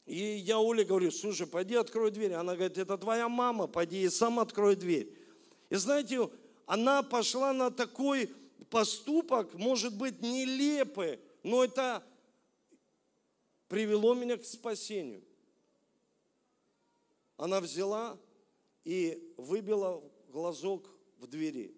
И 0.09 0.37
я 0.37 0.59
Оле 0.59 0.83
говорю, 0.83 1.11
слушай, 1.11 1.45
пойди 1.45 1.75
открой 1.75 2.09
дверь. 2.09 2.33
Она 2.33 2.55
говорит, 2.55 2.79
это 2.79 2.97
твоя 2.97 3.29
мама, 3.29 3.67
пойди 3.67 4.01
и 4.01 4.09
сам 4.09 4.39
открой 4.39 4.75
дверь. 4.75 5.15
И 5.69 5.75
знаете, 5.75 6.31
она 6.65 7.03
пошла 7.03 7.53
на 7.53 7.69
такой 7.69 8.33
поступок, 8.71 9.53
может 9.53 9.95
быть, 9.95 10.19
нелепый, 10.19 11.19
но 11.43 11.63
это 11.63 12.03
привело 13.67 14.15
меня 14.15 14.37
к 14.37 14.45
спасению. 14.45 15.23
Она 17.37 17.61
взяла 17.61 18.17
и 18.85 19.31
выбила 19.37 20.03
глазок 20.29 20.89
в 21.19 21.27
двери. 21.27 21.77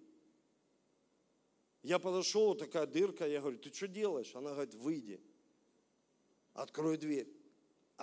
Я 1.83 1.99
подошел, 1.99 2.55
такая 2.55 2.85
дырка, 2.85 3.27
я 3.27 3.41
говорю, 3.41 3.57
ты 3.57 3.73
что 3.73 3.89
делаешь? 3.89 4.33
Она 4.35 4.51
говорит, 4.51 4.73
выйди, 4.75 5.19
открой 6.53 6.95
дверь 6.95 7.40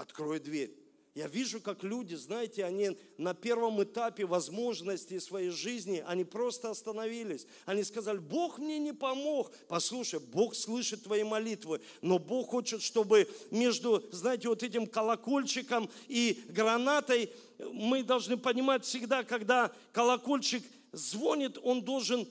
открой 0.01 0.41
дверь. 0.41 0.75
Я 1.15 1.27
вижу, 1.27 1.61
как 1.61 1.83
люди, 1.83 2.15
знаете, 2.15 2.65
они 2.65 2.97
на 3.17 3.35
первом 3.35 3.83
этапе 3.83 4.25
возможностей 4.25 5.19
своей 5.19 5.51
жизни, 5.51 6.05
они 6.07 6.25
просто 6.25 6.71
остановились. 6.71 7.45
Они 7.67 7.83
сказали, 7.83 8.19
Бог 8.19 8.59
мне 8.59 8.79
не 8.79 8.93
помог. 8.93 9.53
Послушай, 9.67 10.21
Бог 10.21 10.55
слышит 10.55 11.03
твои 11.03 11.25
молитвы, 11.25 11.81
но 12.03 12.21
Бог 12.21 12.51
хочет, 12.51 12.83
чтобы 12.83 13.29
между, 13.51 14.09
знаете, 14.13 14.49
вот 14.49 14.63
этим 14.63 14.87
колокольчиком 14.87 15.91
и 16.07 16.41
гранатой, 16.51 17.33
мы 17.73 18.05
должны 18.05 18.37
понимать 18.37 18.85
всегда, 18.85 19.25
когда 19.25 19.73
колокольчик 19.91 20.63
звонит, 20.93 21.59
он 21.65 21.83
должен 21.83 22.29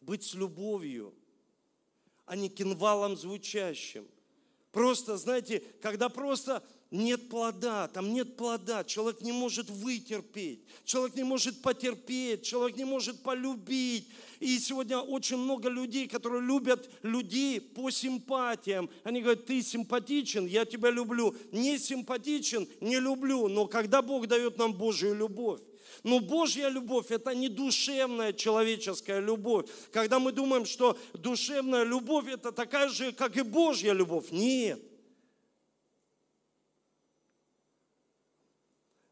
быть 0.00 0.22
с 0.22 0.34
любовью, 0.34 1.12
а 2.26 2.36
не 2.36 2.48
кинвалом 2.48 3.16
звучащим. 3.16 4.06
Просто, 4.72 5.16
знаете, 5.16 5.62
когда 5.80 6.08
просто 6.08 6.62
нет 6.90 7.28
плода, 7.28 7.88
там 7.88 8.12
нет 8.12 8.36
плода, 8.36 8.82
человек 8.84 9.20
не 9.20 9.32
может 9.32 9.68
вытерпеть, 9.68 10.60
человек 10.84 11.16
не 11.16 11.24
может 11.24 11.60
потерпеть, 11.60 12.44
человек 12.44 12.76
не 12.76 12.84
может 12.84 13.22
полюбить. 13.22 14.08
И 14.40 14.58
сегодня 14.58 14.98
очень 14.98 15.36
много 15.36 15.68
людей, 15.68 16.06
которые 16.06 16.42
любят 16.42 16.88
людей 17.02 17.60
по 17.60 17.90
симпатиям. 17.90 18.88
Они 19.04 19.20
говорят, 19.20 19.46
ты 19.46 19.62
симпатичен, 19.62 20.46
я 20.46 20.64
тебя 20.64 20.90
люблю. 20.90 21.34
Не 21.52 21.78
симпатичен, 21.78 22.68
не 22.80 23.00
люблю. 23.00 23.48
Но 23.48 23.66
когда 23.66 24.00
Бог 24.00 24.26
дает 24.26 24.58
нам 24.58 24.72
Божью 24.72 25.14
любовь, 25.14 25.60
но 26.02 26.20
Божья 26.20 26.68
любовь– 26.68 27.06
это 27.10 27.34
не 27.34 27.48
душевная 27.48 28.32
человеческая 28.32 29.20
любовь. 29.20 29.68
Когда 29.90 30.18
мы 30.18 30.32
думаем, 30.32 30.64
что 30.64 30.98
душевная 31.12 31.84
любовь– 31.84 32.28
это 32.28 32.52
такая 32.52 32.88
же, 32.88 33.12
как 33.12 33.36
и 33.36 33.42
Божья 33.42 33.92
любовь. 33.92 34.30
Нет. 34.30 34.82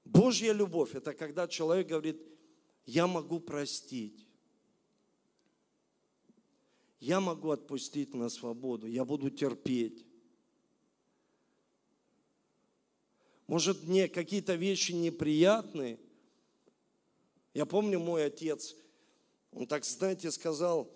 Божья 0.05 0.53
любовь– 0.53 0.91
это 0.95 1.13
когда 1.13 1.49
человек 1.49 1.89
говорит, 1.89 2.23
я 2.87 3.07
могу 3.07 3.41
простить. 3.41 4.27
Я 6.99 7.21
могу 7.21 7.51
отпустить 7.51 8.15
на 8.15 8.29
свободу, 8.29 8.87
я 8.87 9.05
буду 9.05 9.31
терпеть. 9.31 10.07
Может, 13.47 13.85
мне 13.85 14.09
какие-то 14.09 14.55
вещи 14.55 14.93
неприятные, 14.93 16.01
я 17.57 17.65
помню, 17.65 17.99
мой 17.99 18.27
отец, 18.27 18.77
он 19.51 19.67
так, 19.67 19.83
знаете, 19.87 20.31
сказал, 20.31 20.93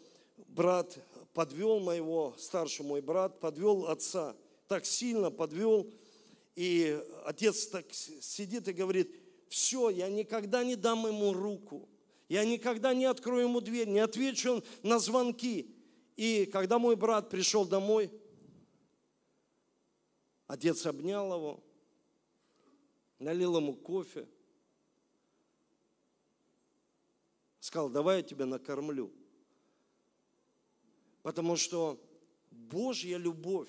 брат 0.46 0.98
подвел 1.32 1.80
моего, 1.80 2.34
старший 2.36 2.84
мой 2.84 3.00
брат, 3.00 3.40
подвел 3.40 3.86
отца, 3.86 4.36
так 4.68 4.84
сильно 4.84 5.30
подвел, 5.30 5.90
и 6.56 7.02
отец 7.24 7.66
так 7.68 7.86
сидит 7.94 8.68
и 8.68 8.74
говорит, 8.74 9.10
все, 9.48 9.88
я 9.88 10.10
никогда 10.10 10.62
не 10.62 10.76
дам 10.76 11.06
ему 11.06 11.32
руку, 11.32 11.88
я 12.28 12.44
никогда 12.44 12.92
не 12.92 13.06
открою 13.06 13.44
ему 13.44 13.62
дверь, 13.62 13.88
не 13.88 14.00
отвечу 14.00 14.62
на 14.82 14.98
звонки. 14.98 15.74
И 16.18 16.44
когда 16.44 16.78
мой 16.78 16.94
брат 16.94 17.30
пришел 17.30 17.64
домой, 17.64 18.10
отец 20.46 20.84
обнял 20.84 21.34
его, 21.34 21.64
налил 23.18 23.56
ему 23.56 23.72
кофе– 23.72 24.28
Сказал, 27.60 27.90
давай 27.90 28.18
я 28.18 28.22
тебя 28.22 28.46
накормлю. 28.46 29.12
Потому 31.22 31.56
что 31.56 32.00
Божья 32.50 33.18
любовь, 33.18 33.68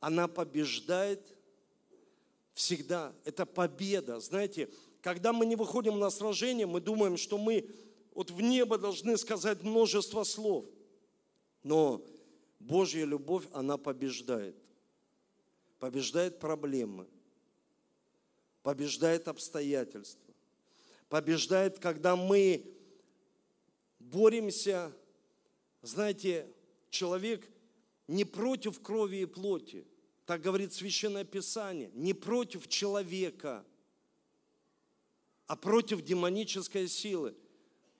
она 0.00 0.26
побеждает 0.26 1.36
всегда. 2.54 3.14
Это 3.24 3.44
победа. 3.44 4.18
Знаете, 4.20 4.70
когда 5.02 5.32
мы 5.32 5.44
не 5.44 5.54
выходим 5.54 5.98
на 5.98 6.10
сражение, 6.10 6.66
мы 6.66 6.80
думаем, 6.80 7.16
что 7.16 7.36
мы 7.36 7.70
вот 8.14 8.30
в 8.30 8.40
небо 8.40 8.78
должны 8.78 9.16
сказать 9.18 9.62
множество 9.62 10.24
слов. 10.24 10.64
Но 11.62 12.02
Божья 12.58 13.04
любовь, 13.04 13.44
она 13.52 13.76
побеждает. 13.76 14.56
Побеждает 15.78 16.40
проблемы. 16.40 17.06
Побеждает 18.62 19.28
обстоятельства. 19.28 20.34
Побеждает, 21.08 21.78
когда 21.78 22.16
мы 22.16 22.77
боремся, 24.10 24.92
знаете, 25.82 26.46
человек 26.90 27.48
не 28.06 28.24
против 28.24 28.80
крови 28.80 29.18
и 29.18 29.26
плоти, 29.26 29.86
так 30.24 30.40
говорит 30.40 30.72
Священное 30.72 31.24
Писание, 31.24 31.90
не 31.94 32.14
против 32.14 32.68
человека, 32.68 33.64
а 35.46 35.56
против 35.56 36.02
демонической 36.02 36.88
силы. 36.88 37.34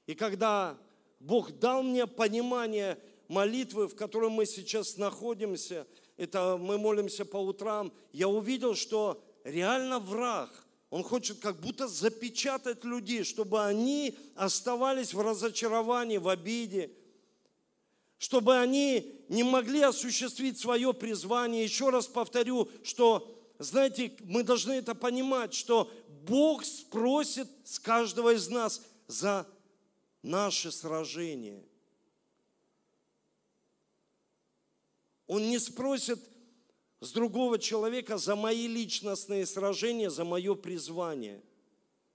И 0.07 0.14
когда 0.14 0.79
Бог 1.21 1.59
дал 1.59 1.83
мне 1.83 2.07
понимание 2.07 2.99
молитвы, 3.29 3.88
в 3.88 3.94
которой 3.94 4.31
мы 4.31 4.47
сейчас 4.47 4.97
находимся, 4.97 5.87
это 6.16 6.57
мы 6.59 6.79
молимся 6.79 7.25
по 7.25 7.37
утрам, 7.37 7.92
я 8.12 8.29
увидел, 8.29 8.75
что 8.75 9.23
реально 9.44 9.99
враг, 9.99 10.66
он 10.90 11.03
хочет 11.03 11.38
как 11.40 11.61
будто 11.61 11.87
запечатать 11.87 12.85
людей, 12.85 13.24
чтобы 13.24 13.64
они 13.64 14.16
оставались 14.35 15.12
в 15.12 15.20
разочаровании, 15.20 16.16
в 16.16 16.29
обиде, 16.29 16.90
чтобы 18.16 18.57
они 18.57 19.24
не 19.29 19.42
могли 19.42 19.83
осуществить 19.83 20.59
свое 20.59 20.94
призвание. 20.94 21.62
Еще 21.62 21.90
раз 21.90 22.07
повторю, 22.07 22.70
что, 22.83 23.38
знаете, 23.59 24.16
мы 24.24 24.42
должны 24.42 24.72
это 24.72 24.94
понимать, 24.94 25.53
что 25.53 25.92
Бог 26.22 26.64
спросит 26.64 27.48
с 27.64 27.79
каждого 27.79 28.35
из 28.35 28.48
нас 28.48 28.83
за 29.07 29.46
наше 30.22 30.72
сражение. 30.72 31.62
Он 35.27 35.51
не 35.51 35.59
спросит 35.59 36.18
с 37.01 37.13
другого 37.13 37.59
человека 37.59 38.19
за 38.19 38.35
мои 38.35 38.67
личностные 38.67 39.47
сражения, 39.47 40.11
за 40.11 40.25
мое 40.25 40.55
призвание, 40.55 41.43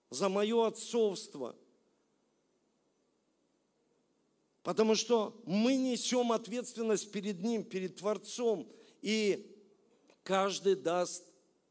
за 0.10 0.30
мое 0.30 0.68
отцовство. 0.68 1.56
Потому 4.62 4.96
что 4.96 5.42
мы 5.46 5.76
несем 5.76 6.32
ответственность 6.32 7.12
перед 7.12 7.42
Ним, 7.42 7.64
перед 7.64 7.98
Творцом, 7.98 8.68
и 9.02 9.58
каждый 10.24 10.76
даст 10.76 11.26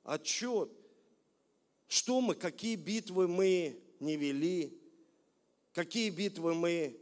отчет, 0.05 0.71
что 1.89 2.21
мы, 2.21 2.35
какие 2.35 2.77
битвы 2.77 3.29
мы 3.29 3.83
не 4.01 4.17
вели, 4.17 4.79
какие 5.73 6.11
битвы 6.11 6.55
мы 6.55 6.99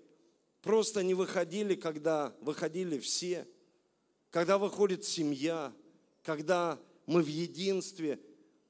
просто 0.62 1.02
не 1.02 1.14
выходили, 1.14 1.74
когда 1.74 2.34
выходили 2.40 2.98
все– 2.98 3.46
когда 4.30 4.58
выходит 4.58 5.04
семья, 5.04 5.72
когда 6.22 6.78
мы 7.06 7.22
в 7.22 7.26
единстве. 7.26 8.20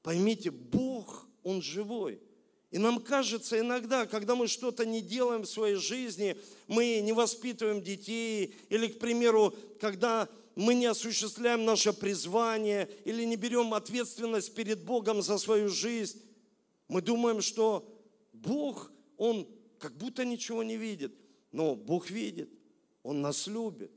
Поймите, 0.03 0.51
Бог, 0.51 1.27
Он 1.43 1.61
живой. 1.61 2.19
И 2.71 2.77
нам 2.77 3.01
кажется 3.01 3.59
иногда, 3.59 4.05
когда 4.05 4.35
мы 4.35 4.47
что-то 4.47 4.85
не 4.85 5.01
делаем 5.01 5.41
в 5.41 5.49
своей 5.49 5.75
жизни, 5.75 6.37
мы 6.67 7.01
не 7.01 7.11
воспитываем 7.11 7.81
детей, 7.81 8.55
или, 8.69 8.87
к 8.87 8.97
примеру, 8.97 9.53
когда 9.79 10.29
мы 10.55 10.73
не 10.73 10.85
осуществляем 10.85 11.65
наше 11.65 11.91
призвание, 11.91 12.89
или 13.03 13.25
не 13.25 13.35
берем 13.35 13.73
ответственность 13.73 14.55
перед 14.55 14.83
Богом 14.83 15.21
за 15.21 15.37
свою 15.37 15.67
жизнь, 15.67 16.21
мы 16.87 17.01
думаем, 17.01 17.41
что 17.41 17.87
Бог, 18.31 18.91
Он 19.17 19.47
как 19.77 19.97
будто 19.97 20.23
ничего 20.23 20.63
не 20.63 20.77
видит. 20.77 21.13
Но 21.51 21.75
Бог 21.75 22.09
видит, 22.09 22.49
Он 23.03 23.21
нас 23.21 23.47
любит. 23.47 23.91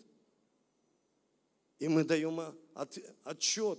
И 1.78 1.86
мы 1.86 2.02
даем 2.04 2.40
отчет, 2.74 3.78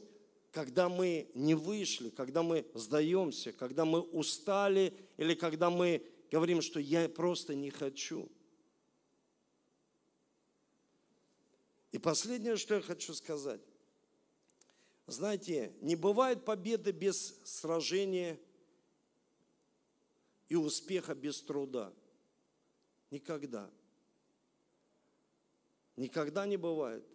когда 0.51 0.87
мы 0.87 1.29
не 1.33 1.53
вышли, 1.53 2.09
когда 2.09 2.43
мы 2.43 2.65
сдаемся, 2.73 3.51
когда 3.51 3.83
мы 3.85 3.99
устали 3.99 4.93
или 5.17 5.35
когда 5.35 5.69
мы 5.69 6.05
говорим, 6.31 6.61
что 6.61 6.79
я 6.79 7.09
просто 7.09 7.55
не 7.55 7.69
хочу. 7.69 8.29
И 11.91 11.97
последнее, 11.97 12.57
что 12.57 12.75
я 12.75 12.81
хочу 12.81 13.13
сказать. 13.13 13.61
Знаете, 15.07 15.73
не 15.81 15.95
бывает 15.95 16.43
победы 16.43 16.91
без 16.91 17.39
сражения 17.43 18.39
и 20.49 20.55
успеха 20.55 21.13
без 21.15 21.41
труда. 21.41 21.93
Никогда. 23.11 23.69
Никогда 25.95 26.45
не 26.45 26.57
бывает. 26.57 27.05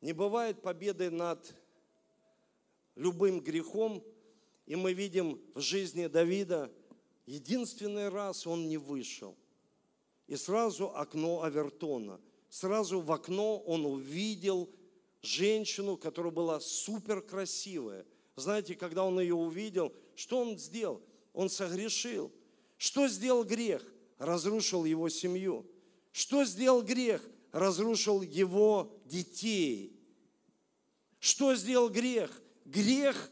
Не 0.00 0.12
бывает 0.12 0.62
победы 0.62 1.10
над 1.10 1.54
любым 2.94 3.40
грехом, 3.40 4.02
и 4.66 4.76
мы 4.76 4.92
видим 4.92 5.40
в 5.54 5.60
жизни 5.60 6.06
Давида, 6.06 6.72
единственный 7.26 8.08
раз 8.08 8.46
он 8.46 8.68
не 8.68 8.76
вышел. 8.76 9.36
И 10.26 10.36
сразу 10.36 10.94
окно 10.94 11.42
Авертона. 11.42 12.20
Сразу 12.48 13.00
в 13.00 13.12
окно 13.12 13.58
он 13.58 13.84
увидел 13.84 14.70
женщину, 15.22 15.96
которая 15.96 16.32
была 16.32 16.60
супер 16.60 17.20
красивая. 17.20 18.06
Знаете, 18.36 18.74
когда 18.74 19.04
он 19.04 19.20
ее 19.20 19.34
увидел, 19.34 19.92
что 20.14 20.38
он 20.38 20.58
сделал? 20.58 21.02
Он 21.32 21.50
согрешил. 21.50 22.32
Что 22.76 23.08
сделал 23.08 23.44
грех? 23.44 23.82
Разрушил 24.18 24.84
его 24.84 25.08
семью. 25.08 25.66
Что 26.12 26.44
сделал 26.44 26.82
грех? 26.82 27.22
Разрушил 27.52 28.22
его 28.22 28.92
детей. 29.04 29.96
Что 31.18 31.54
сделал 31.54 31.88
грех? 31.88 32.40
Грех 32.64 33.30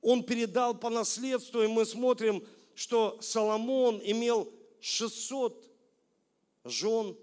он 0.00 0.22
передал 0.22 0.74
по 0.74 0.90
наследству, 0.90 1.62
и 1.62 1.66
мы 1.66 1.84
смотрим, 1.84 2.44
что 2.74 3.18
Соломон 3.20 4.00
имел 4.04 4.52
600 4.80 5.64
жен, 6.64 7.16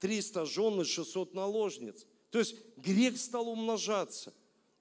300 0.00 0.46
жен 0.46 0.80
и 0.80 0.84
600 0.84 1.34
наложниц. 1.34 2.06
То 2.30 2.38
есть 2.38 2.56
грех 2.76 3.18
стал 3.18 3.48
умножаться. 3.48 4.32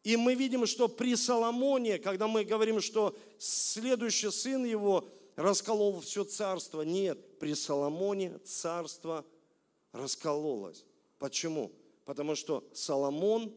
И 0.03 0.15
мы 0.15 0.36
видим, 0.36 0.65
что 0.65 0.88
при 0.88 1.15
Соломоне, 1.15 1.97
когда 1.97 2.27
мы 2.27 2.45
говорим, 2.45 2.79
что 2.79 3.15
следующий 3.38 4.31
сын 4.31 4.63
его 4.63 5.07
расколол 5.36 5.99
все 5.99 6.23
царство, 6.23 6.83
нет, 6.83 7.39
при 7.39 7.53
Соломоне 7.53 8.38
царство– 8.39 9.25
раскололась. 9.91 10.86
Почему? 11.19 11.71
Потому 12.06 12.36
что 12.36 12.67
Соломон, 12.73 13.56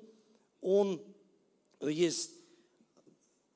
он 0.60 1.02
есть 1.80 2.32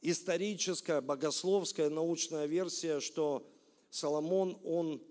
историческая, 0.01 1.01
богословская, 1.01 1.91
научная 1.91 2.47
версия, 2.47 3.01
что 3.01 3.47
Соломон, 3.91 4.59
он 4.65 5.03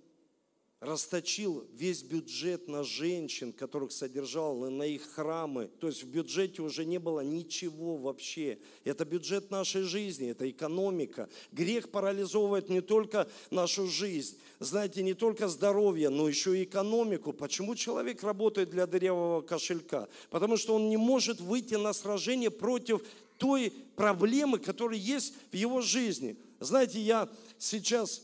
расточил 0.84 1.66
весь 1.74 2.04
бюджет 2.04 2.68
на 2.68 2.84
женщин, 2.84 3.54
которых 3.54 3.92
содержал, 3.92 4.56
на 4.70 4.84
их 4.84 5.04
храмы. 5.04 5.70
То 5.80 5.88
есть 5.88 6.04
в 6.04 6.08
бюджете 6.08 6.62
уже 6.62 6.86
не 6.86 7.00
было 7.00 7.22
ничего 7.22 7.96
вообще. 7.96 8.60
Это 8.84 9.06
бюджет 9.06 9.50
нашей 9.50 9.84
жизни, 9.84 10.32
это 10.32 10.50
экономика. 10.50 11.30
Грех 11.52 11.90
парализовывает 11.90 12.70
не 12.70 12.82
только 12.82 13.30
нашу 13.50 13.88
жизнь, 13.88 14.38
знаете, 14.60 15.04
не 15.04 15.14
только 15.14 15.48
здоровье, 15.48 16.10
но 16.10 16.28
еще 16.28 16.60
и 16.60 16.64
экономику. 16.64 17.32
Почему 17.32 17.76
человек 17.76 18.22
работает 18.24 18.70
для 18.70 18.86
дырявого 18.86 19.42
кошелька? 19.42 20.10
Потому 20.30 20.58
что 20.58 20.76
он 20.76 20.90
не 20.90 20.98
может 20.98 21.40
выйти 21.40 21.76
на 21.76 21.94
сражение 21.94 22.52
против 22.52 23.02
той 23.38 23.72
проблемы, 23.96 24.60
которая 24.60 25.00
есть 25.00 25.34
в 25.52 25.56
его 25.56 25.82
жизни. 25.82 26.38
Знаете, 26.60 27.00
я 27.00 27.30
сейчас 27.58 28.22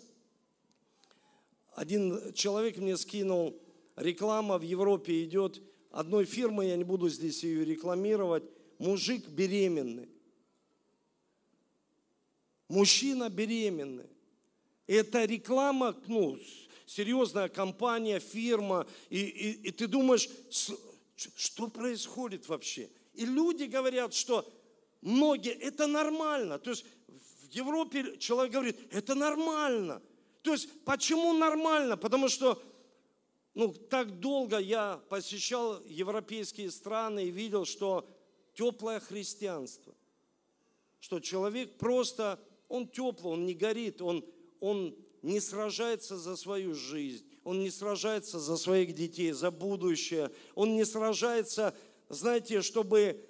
один 1.80 2.34
человек 2.34 2.75
мне 2.75 2.97
скинул, 2.97 3.57
реклама 3.95 4.57
в 4.57 4.63
Европе 4.63 5.23
идет 5.23 5.61
одной 5.91 6.25
фирмы, 6.25 6.65
я 6.65 6.75
не 6.75 6.84
буду 6.84 7.07
здесь 7.07 7.41
ее 7.41 7.63
рекламировать, 7.63 8.43
мужик 8.80 9.25
беременный. 9.30 10.09
Мужчина 12.67 13.30
беременный. 13.30 14.09
Это 14.88 15.23
реклама, 15.23 15.95
ну, 16.07 16.38
серьезная 16.86 17.47
компания, 17.47 18.19
фирма, 18.19 18.86
и, 19.09 19.21
и, 19.21 19.51
и 19.69 19.71
ты 19.71 19.88
думаешь, 19.88 20.27
что 21.15 21.67
происходит 21.69 22.49
вообще? 22.49 22.89
И 23.13 23.25
люди 23.25 23.63
говорят, 23.63 24.13
что 24.13 24.45
многие, 24.99 25.53
это 25.53 25.88
нормально. 25.88 26.59
То 26.59 26.71
есть 26.71 26.86
в 27.07 27.53
Европе 27.53 28.17
человек 28.17 28.51
говорит, 28.51 28.77
это 28.91 29.15
нормально. 29.15 30.01
То 30.50 30.54
есть, 30.54 30.84
почему 30.84 31.32
нормально? 31.34 31.95
Потому 31.95 32.28
что 32.28 32.60
ну, 33.54 33.72
так 33.72 34.20
долго 34.20 34.58
я 34.58 35.00
посещал 35.08 35.80
европейские 35.86 36.72
страны 36.72 37.26
и 37.26 37.30
видел, 37.30 37.66
что 37.66 38.10
теплое 38.56 39.00
христианство, 39.00 39.93
что 41.00 41.20
человек 41.20 41.78
просто, 41.78 42.39
он 42.68 42.88
теплый, 42.88 43.34
он 43.34 43.45
не 43.45 43.54
горит, 43.54 44.02
он, 44.02 44.26
он 44.60 44.95
не 45.22 45.39
сражается 45.39 46.18
за 46.18 46.36
свою 46.36 46.74
жизнь, 46.74 47.28
он 47.43 47.60
не 47.60 47.70
сражается 47.70 48.39
за 48.39 48.58
своих 48.58 48.95
детей, 48.95 49.34
за 49.34 49.52
будущее, 49.52 50.32
он 50.56 50.74
не 50.74 50.84
сражается, 50.84 51.76
знаете, 52.10 52.64
чтобы 52.64 53.24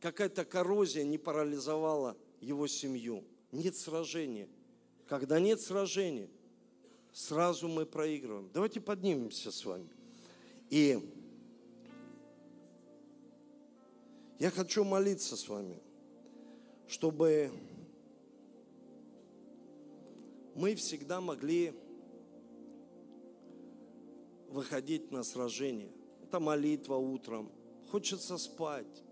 какая-то 0.00 0.44
коррозия 0.44 1.02
не 1.02 1.16
парализовала 1.16 2.14
его 2.42 2.66
семью. 2.66 3.24
Нет 3.52 3.74
сражения. 3.74 4.50
Когда 5.06 5.38
нет 5.38 5.60
сражения, 5.60 6.28
сразу 7.12 7.68
мы 7.68 7.86
проигрываем. 7.86 8.50
Давайте 8.52 8.80
поднимемся 8.80 9.52
с 9.52 9.64
вами. 9.64 9.88
И 10.70 10.98
я 14.38 14.50
хочу 14.50 14.82
молиться 14.84 15.36
с 15.36 15.48
вами, 15.48 15.78
чтобы 16.88 17.52
мы 20.54 20.74
всегда 20.74 21.20
могли 21.20 21.74
выходить 24.48 25.10
на 25.10 25.22
сражение. 25.22 25.92
Это 26.22 26.40
молитва 26.40 26.96
утром. 26.96 27.50
Хочется 27.90 28.38
спать. 28.38 29.03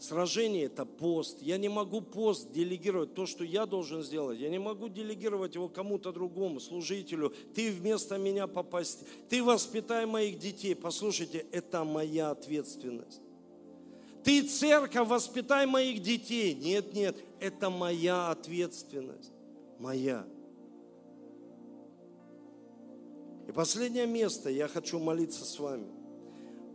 Сражение– 0.00 0.64
это 0.64 0.86
пост. 0.86 1.42
Я 1.42 1.58
не 1.58 1.68
могу 1.68 2.00
пост 2.00 2.50
делегировать, 2.52 3.12
то, 3.12 3.26
что 3.26 3.44
я 3.44 3.66
должен 3.66 4.02
сделать. 4.02 4.38
Я 4.38 4.48
не 4.48 4.58
могу 4.58 4.88
делегировать 4.88 5.56
его 5.56 5.68
кому-то 5.68 6.10
другому, 6.10 6.58
служителю. 6.58 7.34
Ты 7.54 7.70
вместо 7.70 8.16
меня 8.16 8.46
попасть. 8.46 9.04
Ты 9.28 9.44
воспитай 9.44 10.06
моих 10.06 10.38
детей. 10.38 10.74
Послушайте, 10.74 11.44
это 11.52 11.84
моя 11.84 12.30
ответственность. 12.30 13.20
Ты, 14.24 14.42
церковь, 14.42 15.06
воспитай 15.06 15.66
моих 15.66 16.00
детей. 16.00 16.54
Нет, 16.54 16.94
нет, 16.94 17.18
это 17.38 17.68
моя 17.68 18.30
ответственность. 18.30 19.32
Моя. 19.78 20.24
И 23.48 23.52
последнее 23.52 24.06
место, 24.06 24.48
я 24.48 24.66
хочу 24.66 24.98
молиться 24.98 25.44
с 25.44 25.58
вами. 25.58 25.88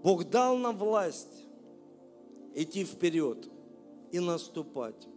Бог 0.04 0.30
дал 0.30 0.58
нам 0.58 0.78
власть 0.78 1.45
идти 2.56 2.86
вперед 2.86 3.50
и 4.12 4.20
наступать. 4.20 5.08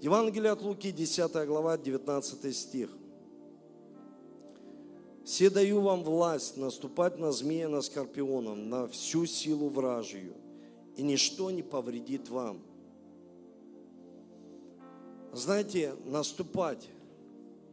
Евангелие 0.00 0.52
от 0.52 0.62
Луки, 0.62 0.92
10 0.92 1.46
глава, 1.46 1.76
19 1.76 2.56
стих. 2.56 2.90
«Все 5.24 5.48
даю 5.48 5.80
вам 5.80 6.04
власть 6.04 6.58
наступать 6.58 7.18
на 7.18 7.32
змея, 7.32 7.68
на 7.68 7.80
скорпионов, 7.80 8.58
на 8.58 8.86
всю 8.88 9.24
силу 9.24 9.70
вражью, 9.70 10.34
и 10.96 11.02
ничто 11.02 11.50
не 11.50 11.62
повредит 11.62 12.28
вам». 12.28 12.58
Знаете, 15.32 15.94
наступать, 16.04 16.88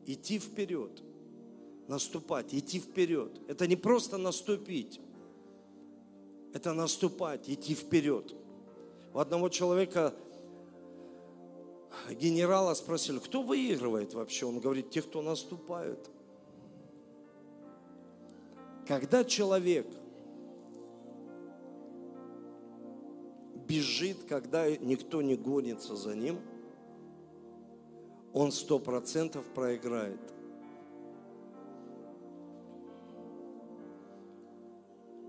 идти 0.06 0.40
вперед, 0.40 1.04
наступать, 1.90 2.56
идти 2.56 2.80
вперед. 2.80 3.40
Это 3.50 3.68
не 3.68 3.76
просто 3.76 4.18
наступить, 4.18 5.01
это 6.54 6.74
наступать, 6.74 7.50
идти 7.50 7.74
вперед. 7.74 8.34
У 9.14 9.20
одного 9.20 9.50
человека 9.50 10.14
генерала 12.10 12.74
спросили, 12.74 13.20
кто 13.20 13.44
выигрывает 13.44 14.14
вообще? 14.14 14.46
Он 14.46 14.60
говорит, 14.60 14.90
те, 14.90 15.02
кто 15.02 15.22
наступают. 15.22 16.10
Когда 18.88 19.24
человек 19.24 19.88
бежит, 23.68 24.24
когда 24.28 24.70
никто 24.70 25.22
не 25.22 25.36
гонится 25.36 25.96
за 25.96 26.16
ним, 26.16 26.40
он 28.34 28.52
сто 28.52 28.80
процентов 28.80 29.46
проиграет– 29.54 30.20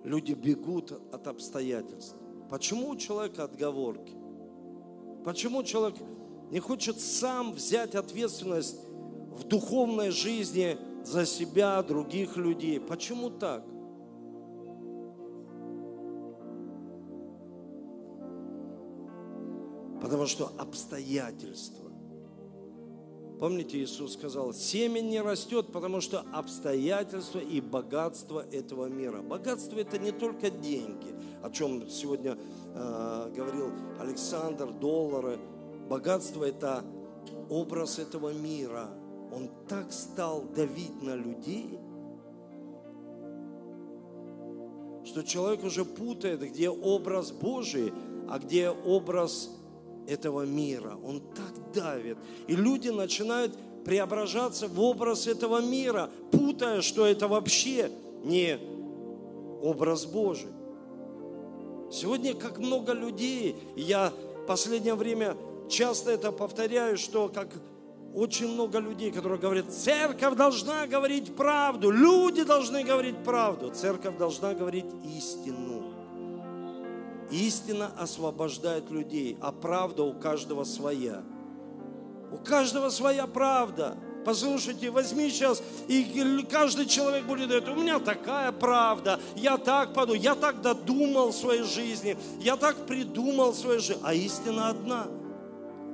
люди 0.04 0.32
бегут 0.32 0.92
от 1.12 1.26
обстоятельств. 1.26 2.16
Почему 2.50 2.90
у 2.90 2.96
человека 2.96 3.44
отговорки? 3.44 4.14
Почему 5.24 5.62
человек 5.62 5.98
не 6.50 6.58
хочет 6.58 7.00
сам 7.00 7.52
взять 7.52 7.94
ответственность 7.94 8.78
в 9.30 9.44
духовной 9.44 10.10
жизни 10.10 10.76
за 11.04 11.24
себя, 11.24 11.82
других 11.82 12.36
людей? 12.36 12.80
Почему 12.80 13.30
так? 13.30 13.64
Потому 20.00 20.26
что 20.26 20.50
обстоятельства 20.58 21.91
Помните, 23.42 23.78
Иисус 23.78 24.12
сказал, 24.12 24.52
семя 24.54 25.00
не 25.00 25.20
растет, 25.20 25.66
потому 25.72 26.00
что 26.00 26.24
обстоятельства 26.32 27.40
и 27.40 27.60
богатство 27.60 28.46
этого 28.52 28.86
мира. 28.86 29.20
Богатство 29.20 29.80
это 29.80 29.98
не 29.98 30.12
только 30.12 30.48
деньги, 30.48 31.12
о 31.42 31.50
чем 31.50 31.90
сегодня 31.90 32.38
э, 32.72 33.32
говорил 33.34 33.72
Александр, 33.98 34.72
доллары. 34.72 35.40
Богатство 35.90 36.44
это 36.44 36.84
образ 37.50 37.98
этого 37.98 38.32
мира. 38.32 38.86
Он 39.34 39.50
так 39.66 39.92
стал 39.92 40.42
давить 40.42 41.02
на 41.02 41.16
людей, 41.16 41.80
что 45.04 45.24
человек 45.24 45.64
уже 45.64 45.84
путает, 45.84 46.48
где 46.48 46.70
образ 46.70 47.32
Божий, 47.32 47.92
а 48.30 48.38
где 48.38 48.70
образ 48.70 49.50
этого 50.06 50.42
мира. 50.42 50.96
Он 51.04 51.20
так 51.20 51.72
давит. 51.72 52.18
И 52.46 52.54
люди 52.54 52.88
начинают 52.88 53.56
преображаться 53.84 54.68
в 54.68 54.80
образ 54.80 55.26
этого 55.26 55.60
мира, 55.60 56.10
путая, 56.30 56.80
что 56.82 57.06
это 57.06 57.28
вообще 57.28 57.90
не 58.24 58.58
образ 59.62 60.06
Божий. 60.06 60.50
Сегодня 61.90 62.34
как 62.34 62.58
много 62.58 62.92
людей, 62.92 63.56
я 63.76 64.12
в 64.42 64.46
последнее 64.46 64.94
время 64.94 65.36
часто 65.68 66.10
это 66.10 66.32
повторяю, 66.32 66.96
что 66.96 67.28
как 67.28 67.48
очень 68.14 68.48
много 68.48 68.78
людей, 68.78 69.10
которые 69.10 69.38
говорят, 69.38 69.72
церковь 69.72 70.36
должна 70.36 70.86
говорить 70.86 71.34
правду, 71.34 71.90
люди 71.90 72.44
должны 72.44 72.82
говорить 72.82 73.16
правду, 73.24 73.70
церковь 73.70 74.16
должна 74.16 74.54
говорить 74.54 74.86
истину. 75.16 75.81
Истина 77.32 77.90
освобождает 77.98 78.90
людей, 78.90 79.38
а 79.40 79.52
правда 79.52 80.02
у 80.02 80.12
каждого 80.12 80.64
своя. 80.64 81.22
У 82.30 82.36
каждого 82.36 82.90
своя 82.90 83.26
правда. 83.26 83.96
Послушайте, 84.24 84.90
возьми 84.90 85.30
сейчас, 85.30 85.62
и 85.88 86.46
каждый 86.48 86.86
человек 86.86 87.24
будет 87.24 87.48
говорить, 87.48 87.68
у 87.68 87.74
меня 87.74 87.98
такая 87.98 88.52
правда, 88.52 89.18
я 89.34 89.56
так 89.56 89.94
подумал, 89.94 90.20
я 90.20 90.36
так 90.36 90.60
додумал 90.60 91.32
в 91.32 91.36
своей 91.36 91.64
жизни, 91.64 92.16
я 92.38 92.56
так 92.56 92.86
придумал 92.86 93.50
в 93.50 93.56
своей 93.56 93.80
жизни, 93.80 94.00
а 94.04 94.14
истина 94.14 94.68
одна. 94.68 95.08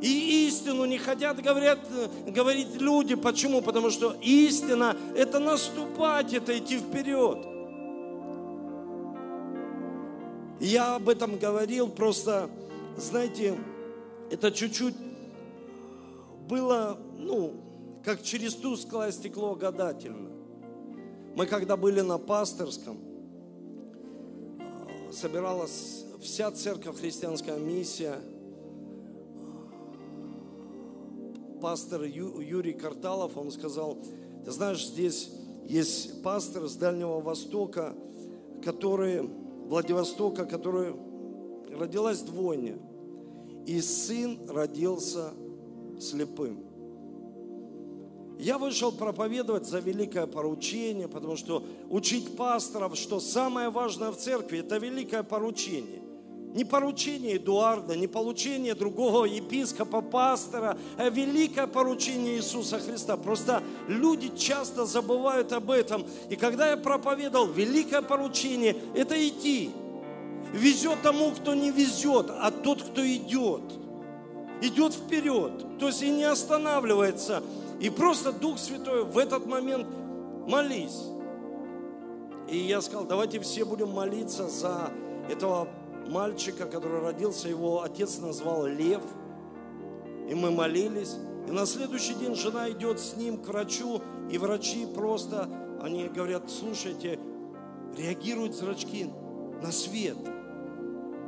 И 0.03 0.47
истину 0.47 0.85
не 0.85 0.99
хотят 0.99 1.41
говорят, 1.41 1.79
говорить 2.27 2.81
люди. 2.81 3.15
Почему? 3.15 3.63
Потому 3.63 3.91
что 3.91 4.15
истина– 4.21 4.97
это 5.17 5.39
наступать, 5.39 6.35
это 6.35 6.57
идти 6.57 6.79
вперед. 6.79 7.48
Я 10.61 10.97
об 10.97 11.09
этом 11.09 11.39
говорил, 11.39 11.89
просто, 11.89 12.51
знаете, 12.97 13.57
это 14.31 14.51
чуть-чуть 14.51 14.97
было, 16.49 16.99
ну, 17.17 17.55
как 18.05 18.23
через 18.23 18.55
тусклое 18.55 19.13
стекло 19.13 19.55
гадательно. 19.55 20.31
Мы 21.37 21.47
когда 21.47 21.77
были 21.77 22.01
на 22.01 22.19
пасторском, 22.19 22.99
собиралась 25.13 26.05
вся 26.21 26.51
церковь, 26.51 26.99
христианская 26.99 27.59
миссия, 27.59 28.17
пастор 31.61 32.03
Ю, 32.03 32.41
Юрий 32.41 32.73
Карталов, 32.73 33.37
он 33.37 33.53
сказал, 33.53 33.99
ты 34.45 34.51
знаешь, 34.51 34.85
здесь 34.85 35.31
есть 35.67 36.23
пастор 36.23 36.67
с 36.67 36.75
Дальнего 36.75 37.21
Востока, 37.21 37.95
который 38.65 39.29
Владивостока, 39.69 40.47
которая 40.47 40.95
родилась 41.71 42.21
двойня. 42.21 42.79
И 43.67 43.81
сын 43.83 44.49
родился 44.49 45.35
слепым. 46.01 46.65
Я 48.39 48.57
вышел 48.57 48.93
проповедовать 48.93 49.67
за 49.67 49.81
великое 49.81 50.27
поручение, 50.27 51.09
потому 51.09 51.37
что 51.37 51.65
учить 51.91 52.37
пасторов, 52.37 52.97
что 52.97 53.21
самое 53.21 53.69
важное 53.69 54.11
в 54.11 54.17
церкви, 54.17 54.61
это 54.61 54.79
великое 54.79 55.23
поручение. 55.23 56.03
Не 56.55 56.65
поручение 56.65 57.37
Эдуарда, 57.37 57.97
не 57.97 58.07
получение 58.07 58.75
другого 58.75 59.27
епископа, 59.27 60.01
пастора, 60.01 60.79
а 60.97 61.09
великое 61.09 61.67
поручение 61.67 62.37
Иисуса 62.37 62.79
Христа. 62.79 63.17
Просто 63.17 63.63
люди 63.87 64.35
часто 64.37 64.87
забывают 64.87 65.53
об 65.53 65.71
этом. 65.71 66.07
И 66.31 66.37
когда 66.37 66.71
я 66.71 66.77
проповедовал, 66.77 67.49
великое 67.49 68.03
поручение– 68.03 68.77
это 68.95 69.15
идти. 69.29 69.71
Везет 70.53 71.03
тому, 71.03 71.33
кто 71.33 71.55
не 71.55 71.71
везет, 71.71 72.31
а 72.31 72.51
тот, 72.51 72.83
кто 72.83 73.07
идет. 73.07 73.63
Идет 74.63 74.95
вперед, 74.95 75.79
то 75.79 75.89
есть 75.89 76.03
и 76.03 76.11
не 76.11 76.25
останавливается. 76.25 77.43
И 77.79 77.91
просто 77.91 78.33
Дух 78.33 78.59
Святой 78.59 79.05
в 79.05 79.17
этот 79.19 79.47
момент 79.47 79.87
молись. 80.49 80.99
И 82.51 82.57
я 82.57 82.81
сказал, 82.81 83.05
давайте 83.05 83.39
все 83.41 83.65
будем 83.65 83.91
молиться 83.91 84.49
за 84.49 84.91
этого 85.31 85.69
мальчика, 86.07 86.67
который 86.67 87.01
родился, 87.01 87.49
его 87.49 87.83
отец 87.83 88.19
назвал 88.19 88.67
Лев. 88.67 89.03
И 90.29 90.35
мы 90.35 90.51
молились. 90.51 91.17
И 91.49 91.51
на 91.51 91.65
следующий 91.67 92.15
день 92.15 92.35
жена 92.35 92.71
идет 92.71 93.01
с 93.01 93.17
ним 93.17 93.39
к 93.39 93.49
врачу, 93.49 94.03
и 94.31 94.37
врачи 94.37 94.87
просто, 94.87 95.49
они 95.83 96.09
говорят, 96.09 96.51
слушайте, 96.51 97.19
реагируют 97.97 98.55
зрачки 98.55 99.11
на 99.63 99.73
свет. 99.73 100.17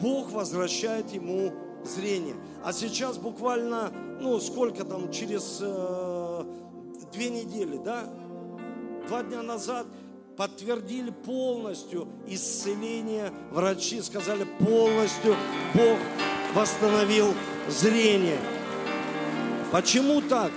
Бог 0.00 0.30
возвращает 0.32 1.10
ему 1.10 1.52
зрение. 1.84 2.36
А 2.62 2.72
сейчас 2.72 3.18
буквально, 3.18 3.90
ну, 4.20 4.38
сколько 4.40 4.84
там, 4.84 5.10
через 5.10 5.58
э, 5.62 6.44
две 7.12 7.30
недели, 7.30 7.78
да, 7.78 8.04
два 9.08 9.22
дня 9.22 9.42
назад 9.42 9.86
подтвердили 10.36 11.10
полностью 11.10 12.08
исцеление. 12.26 13.32
Врачи 13.50 14.00
сказали 14.02 14.46
полностью, 14.58 15.36
Бог 15.74 15.98
восстановил 16.54 17.34
зрение. 17.68 18.38
Почему 19.70 20.20
так? 20.20 20.50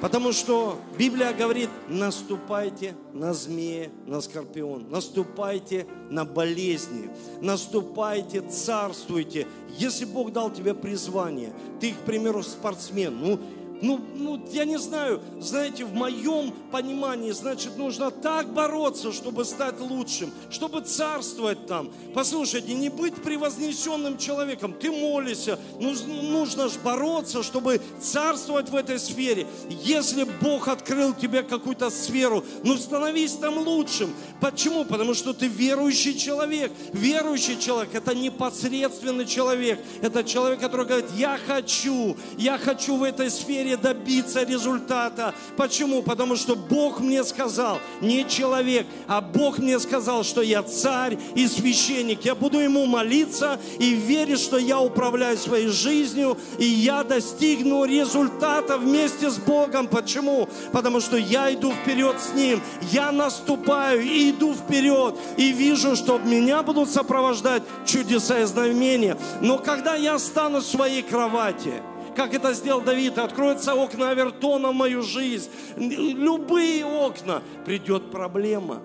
Потому 0.00 0.32
что 0.32 0.78
Библия 0.98 1.32
говорит, 1.32 1.70
наступайте 1.88 2.94
на 3.14 3.32
змеи, 3.32 3.90
на 4.04 4.20
скорпион, 4.20 4.90
наступайте 4.90 5.86
на 6.10 6.26
болезни, 6.26 7.08
наступайте, 7.40 8.42
царствуйте. 8.42 9.46
Если 9.78 10.04
Бог 10.04 10.32
дал 10.32 10.50
тебе 10.50 10.74
призвание, 10.74 11.50
ты, 11.80 11.92
к 11.92 11.98
примеру, 12.00 12.42
спортсмен, 12.42 13.18
ну, 13.18 13.40
ну, 13.82 14.00
ну, 14.14 14.40
я 14.52 14.64
не 14.64 14.78
знаю, 14.78 15.20
знаете, 15.38 15.84
в 15.84 15.92
моем 15.92 16.52
понимании, 16.70 17.32
значит, 17.32 17.76
нужно 17.76 18.10
так 18.10 18.52
бороться, 18.52 19.12
чтобы 19.12 19.44
стать 19.44 19.80
лучшим, 19.80 20.32
чтобы 20.50 20.80
царствовать 20.80 21.66
там. 21.66 21.90
Послушайте, 22.14 22.74
не 22.74 22.88
быть 22.88 23.14
превознесенным 23.16 24.16
человеком. 24.18 24.72
Ты 24.72 24.90
молишься, 24.90 25.58
нужно, 25.78 26.14
нужно 26.22 26.68
же 26.68 26.78
бороться, 26.80 27.42
чтобы 27.42 27.80
царствовать 28.00 28.70
в 28.70 28.76
этой 28.76 28.98
сфере. 28.98 29.46
Если 29.68 30.24
Бог 30.24 30.68
открыл 30.68 31.12
тебе 31.12 31.42
какую-то 31.42 31.90
сферу, 31.90 32.44
ну, 32.62 32.76
становись 32.76 33.32
там 33.32 33.58
лучшим. 33.58 34.14
Почему? 34.40 34.84
Потому 34.84 35.14
что 35.14 35.34
ты 35.34 35.48
верующий 35.48 36.16
человек. 36.16 36.72
Верующий 36.92 37.58
человек– 37.58 37.90
это 37.94 38.14
непосредственный 38.14 39.26
человек. 39.26 39.80
Это 40.00 40.24
человек, 40.24 40.60
который 40.60 40.86
говорит, 40.86 41.10
я 41.16 41.38
хочу, 41.46 42.16
я 42.38 42.58
хочу 42.58 42.96
в 42.96 43.02
этой 43.02 43.30
сфере 43.30 43.65
сфере 43.66 43.76
добиться 43.76 44.44
результата. 44.44 45.34
Почему? 45.56 46.02
Потому 46.02 46.36
что 46.36 46.54
Бог 46.54 47.00
мне 47.00 47.24
сказал, 47.24 47.78
не 48.00 48.26
человек, 48.28 48.86
а 49.08 49.20
Бог 49.20 49.58
мне 49.58 49.78
сказал, 49.80 50.22
что 50.22 50.40
я 50.42 50.62
царь 50.62 51.18
и 51.34 51.46
священник. 51.46 52.24
Я 52.24 52.34
буду 52.34 52.58
Ему 52.58 52.86
молиться 52.86 53.58
и 53.78 53.94
верить, 53.94 54.40
что 54.40 54.56
я 54.58 54.78
управляю 54.80 55.36
своей 55.36 55.68
жизнью, 55.68 56.38
и 56.58 56.64
я 56.64 57.02
достигну 57.02 57.84
результата 57.84 58.78
вместе 58.78 59.30
с 59.30 59.36
Богом. 59.36 59.88
Почему? 59.88 60.48
Потому 60.72 61.00
что 61.00 61.16
я 61.16 61.52
иду 61.52 61.72
вперед 61.72 62.16
с 62.20 62.34
Ним, 62.34 62.60
я 62.92 63.12
наступаю 63.12 64.02
иду 64.02 64.54
вперед, 64.54 65.14
и 65.36 65.52
вижу, 65.52 65.96
что 65.96 66.18
меня 66.18 66.62
будут 66.62 66.90
сопровождать 66.90 67.62
чудеса 67.84 68.40
и 68.40 68.44
знамения. 68.44 69.16
Но 69.40 69.58
когда 69.58 69.94
я 69.94 70.18
стану 70.18 70.58
в 70.58 70.66
своей 70.66 71.02
кровати, 71.02 71.82
как 72.16 72.34
это 72.34 72.54
сделал 72.54 72.80
Давид, 72.80 73.18
откроются 73.18 73.74
окна 73.74 74.10
Авертона 74.10 74.70
в 74.70 74.74
мою 74.74 75.02
жизнь, 75.02 75.50
любые 75.76 76.84
окна, 76.84 77.42
придет 77.64 78.10
проблема. 78.10 78.80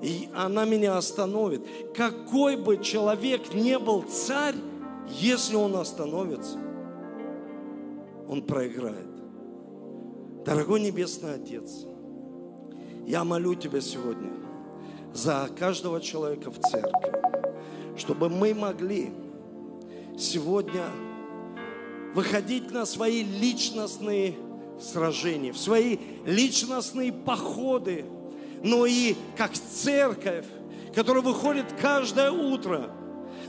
И 0.00 0.28
она 0.34 0.64
меня 0.64 0.96
остановит. 0.96 1.66
Какой 1.94 2.56
бы 2.56 2.78
человек 2.78 3.52
не 3.52 3.78
был 3.78 4.02
царь, 4.02 4.54
если 5.08 5.56
он 5.56 5.76
остановится, 5.76 6.58
он 8.28 8.42
проиграет. 8.42 9.10
Дорогой 10.44 10.80
Небесный 10.80 11.34
Отец, 11.34 11.84
я 13.06 13.24
молю 13.24 13.54
Тебя 13.54 13.80
сегодня 13.80 14.30
за 15.12 15.48
каждого 15.58 16.00
человека 16.00 16.50
в 16.50 16.58
церкви, 16.58 17.12
чтобы 17.96 18.28
мы 18.28 18.54
могли 18.54 19.12
сегодня 20.18 20.84
выходить 22.14 22.70
на 22.70 22.86
свои 22.86 23.22
личностные 23.22 24.34
сражения, 24.80 25.52
в 25.52 25.58
свои 25.58 25.98
личностные 26.26 27.12
походы, 27.12 28.04
но 28.62 28.86
и 28.86 29.14
как 29.36 29.52
церковь, 29.52 30.46
которая 30.94 31.22
выходит 31.22 31.66
каждое 31.80 32.30
утро 32.30 32.90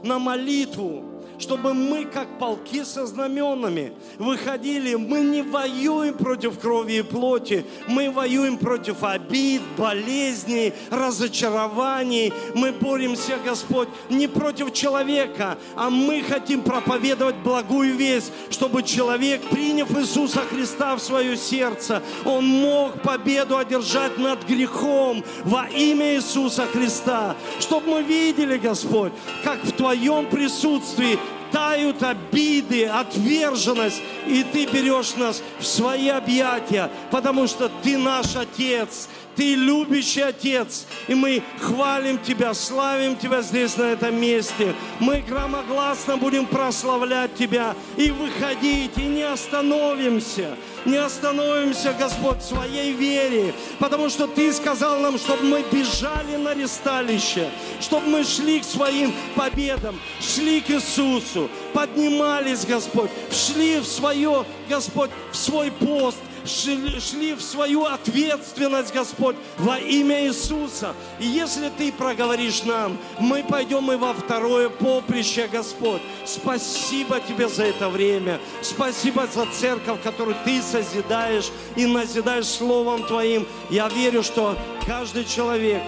на 0.03 0.19
молитву, 0.19 1.12
чтобы 1.39 1.73
мы, 1.73 2.05
как 2.05 2.39
полки 2.39 2.83
со 2.83 3.05
знаменами, 3.05 3.93
выходили. 4.17 4.95
Мы 4.95 5.21
не 5.21 5.41
воюем 5.41 6.13
против 6.13 6.59
крови 6.59 6.99
и 6.99 7.01
плоти, 7.01 7.65
мы 7.87 8.11
воюем 8.11 8.57
против 8.57 9.03
обид, 9.03 9.61
болезней, 9.77 10.73
разочарований. 10.89 12.33
Мы 12.55 12.71
боремся, 12.71 13.37
Господь, 13.43 13.89
не 14.09 14.27
против 14.27 14.73
человека, 14.73 15.57
а 15.75 15.89
мы 15.89 16.21
хотим 16.21 16.61
проповедовать 16.61 17.35
благую 17.37 17.95
весть, 17.95 18.31
чтобы 18.49 18.83
человек, 18.83 19.41
приняв 19.49 19.91
Иисуса 19.97 20.41
Христа 20.41 20.95
в 20.95 21.01
свое 21.01 21.37
сердце, 21.37 22.01
он 22.25 22.45
мог 22.45 23.01
победу 23.01 23.57
одержать 23.57 24.17
над 24.17 24.43
грехом 24.45 25.23
во 25.43 25.67
имя 25.67 26.15
Иисуса 26.15 26.65
Христа. 26.65 27.35
Чтобы 27.59 27.87
мы 27.87 28.03
видели, 28.03 28.57
Господь, 28.57 29.11
как 29.43 29.63
в 29.63 29.71
Твоем 29.73 30.25
присутствии 30.27 31.17
тают 31.53 32.01
обиды, 32.03 32.85
отверженность, 32.87 34.01
и 34.27 34.43
Ты 34.43 34.65
берешь 34.65 35.15
нас 35.15 35.41
в 35.59 35.65
свои 35.65 36.09
объятия, 36.09 36.89
потому 37.11 37.47
что 37.47 37.69
Ты 37.83 37.97
наш 37.97 38.35
Отец, 38.35 39.07
Ты 39.35 39.55
любящий 39.55 40.21
Отец, 40.21 40.85
и 41.07 41.15
мы 41.15 41.41
хвалим 41.59 42.19
Тебя, 42.19 42.53
славим 42.53 43.15
Тебя 43.15 43.41
здесь, 43.41 43.77
на 43.77 43.83
этом 43.83 44.19
месте. 44.19 44.75
Мы 44.99 45.23
громогласно 45.27 46.17
будем 46.17 46.45
прославлять 46.45 47.35
Тебя 47.35 47.75
и 47.97 48.11
выходить, 48.11 48.97
и 48.97 49.03
не 49.03 49.23
остановимся, 49.23 50.55
не 50.85 50.97
остановимся, 50.97 51.95
Господь, 51.97 52.39
в 52.39 52.45
своей 52.45 52.93
вере, 52.93 53.53
потому 53.79 54.09
что 54.09 54.27
Ты 54.27 54.53
сказал 54.53 54.99
нам, 54.99 55.17
чтобы 55.17 55.43
мы 55.43 55.63
бежали 55.71 56.35
на 56.35 56.53
ресталище, 56.53 57.49
чтобы 57.81 58.07
мы 58.07 58.23
шли 58.23 58.59
к 58.59 58.65
своим 58.65 59.13
победам, 59.35 59.99
шли 60.21 60.61
к 60.61 60.69
Иисусу, 60.69 61.49
поднимались, 61.73 62.65
Господь, 62.65 63.09
шли 63.31 63.79
в 63.79 63.85
свое, 63.85 64.45
Господь, 64.69 65.09
в 65.31 65.37
свой 65.37 65.71
пост, 65.71 66.17
шли, 66.45 66.99
шли 66.99 67.33
в 67.33 67.41
свою 67.41 67.85
ответственность, 67.85 68.93
Господь, 68.93 69.35
во 69.57 69.77
имя 69.77 70.25
Иисуса. 70.25 70.95
И 71.19 71.25
если 71.25 71.69
Ты 71.69 71.91
проговоришь 71.91 72.63
нам, 72.63 72.97
мы 73.19 73.43
пойдем 73.43 73.91
и 73.91 73.95
во 73.95 74.13
второе 74.13 74.69
поприще, 74.69 75.47
Господь. 75.47 76.01
Спасибо 76.25 77.19
Тебе 77.19 77.47
за 77.47 77.65
это 77.65 77.89
время. 77.89 78.39
Спасибо 78.61 79.27
за 79.33 79.45
церковь, 79.47 80.01
которую 80.03 80.35
Ты 80.45 80.61
созидаешь 80.61 81.51
и 81.75 81.85
назидаешь 81.85 82.47
Словом 82.47 83.03
Твоим. 83.03 83.47
Я 83.69 83.87
верю, 83.89 84.23
что 84.23 84.57
каждый 84.85 85.25
человек 85.25 85.81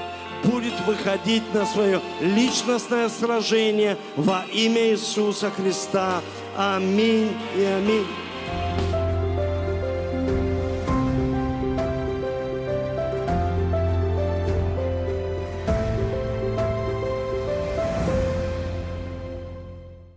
будет 0.43 0.79
выходить 0.85 1.43
на 1.53 1.65
свое 1.65 2.01
личностное 2.21 3.09
сражение 3.09 3.97
во 4.15 4.43
имя 4.51 4.91
Иисуса 4.91 5.51
Христа. 5.51 6.21
Аминь 6.55 7.31
и 7.55 7.63
аминь. 7.63 8.05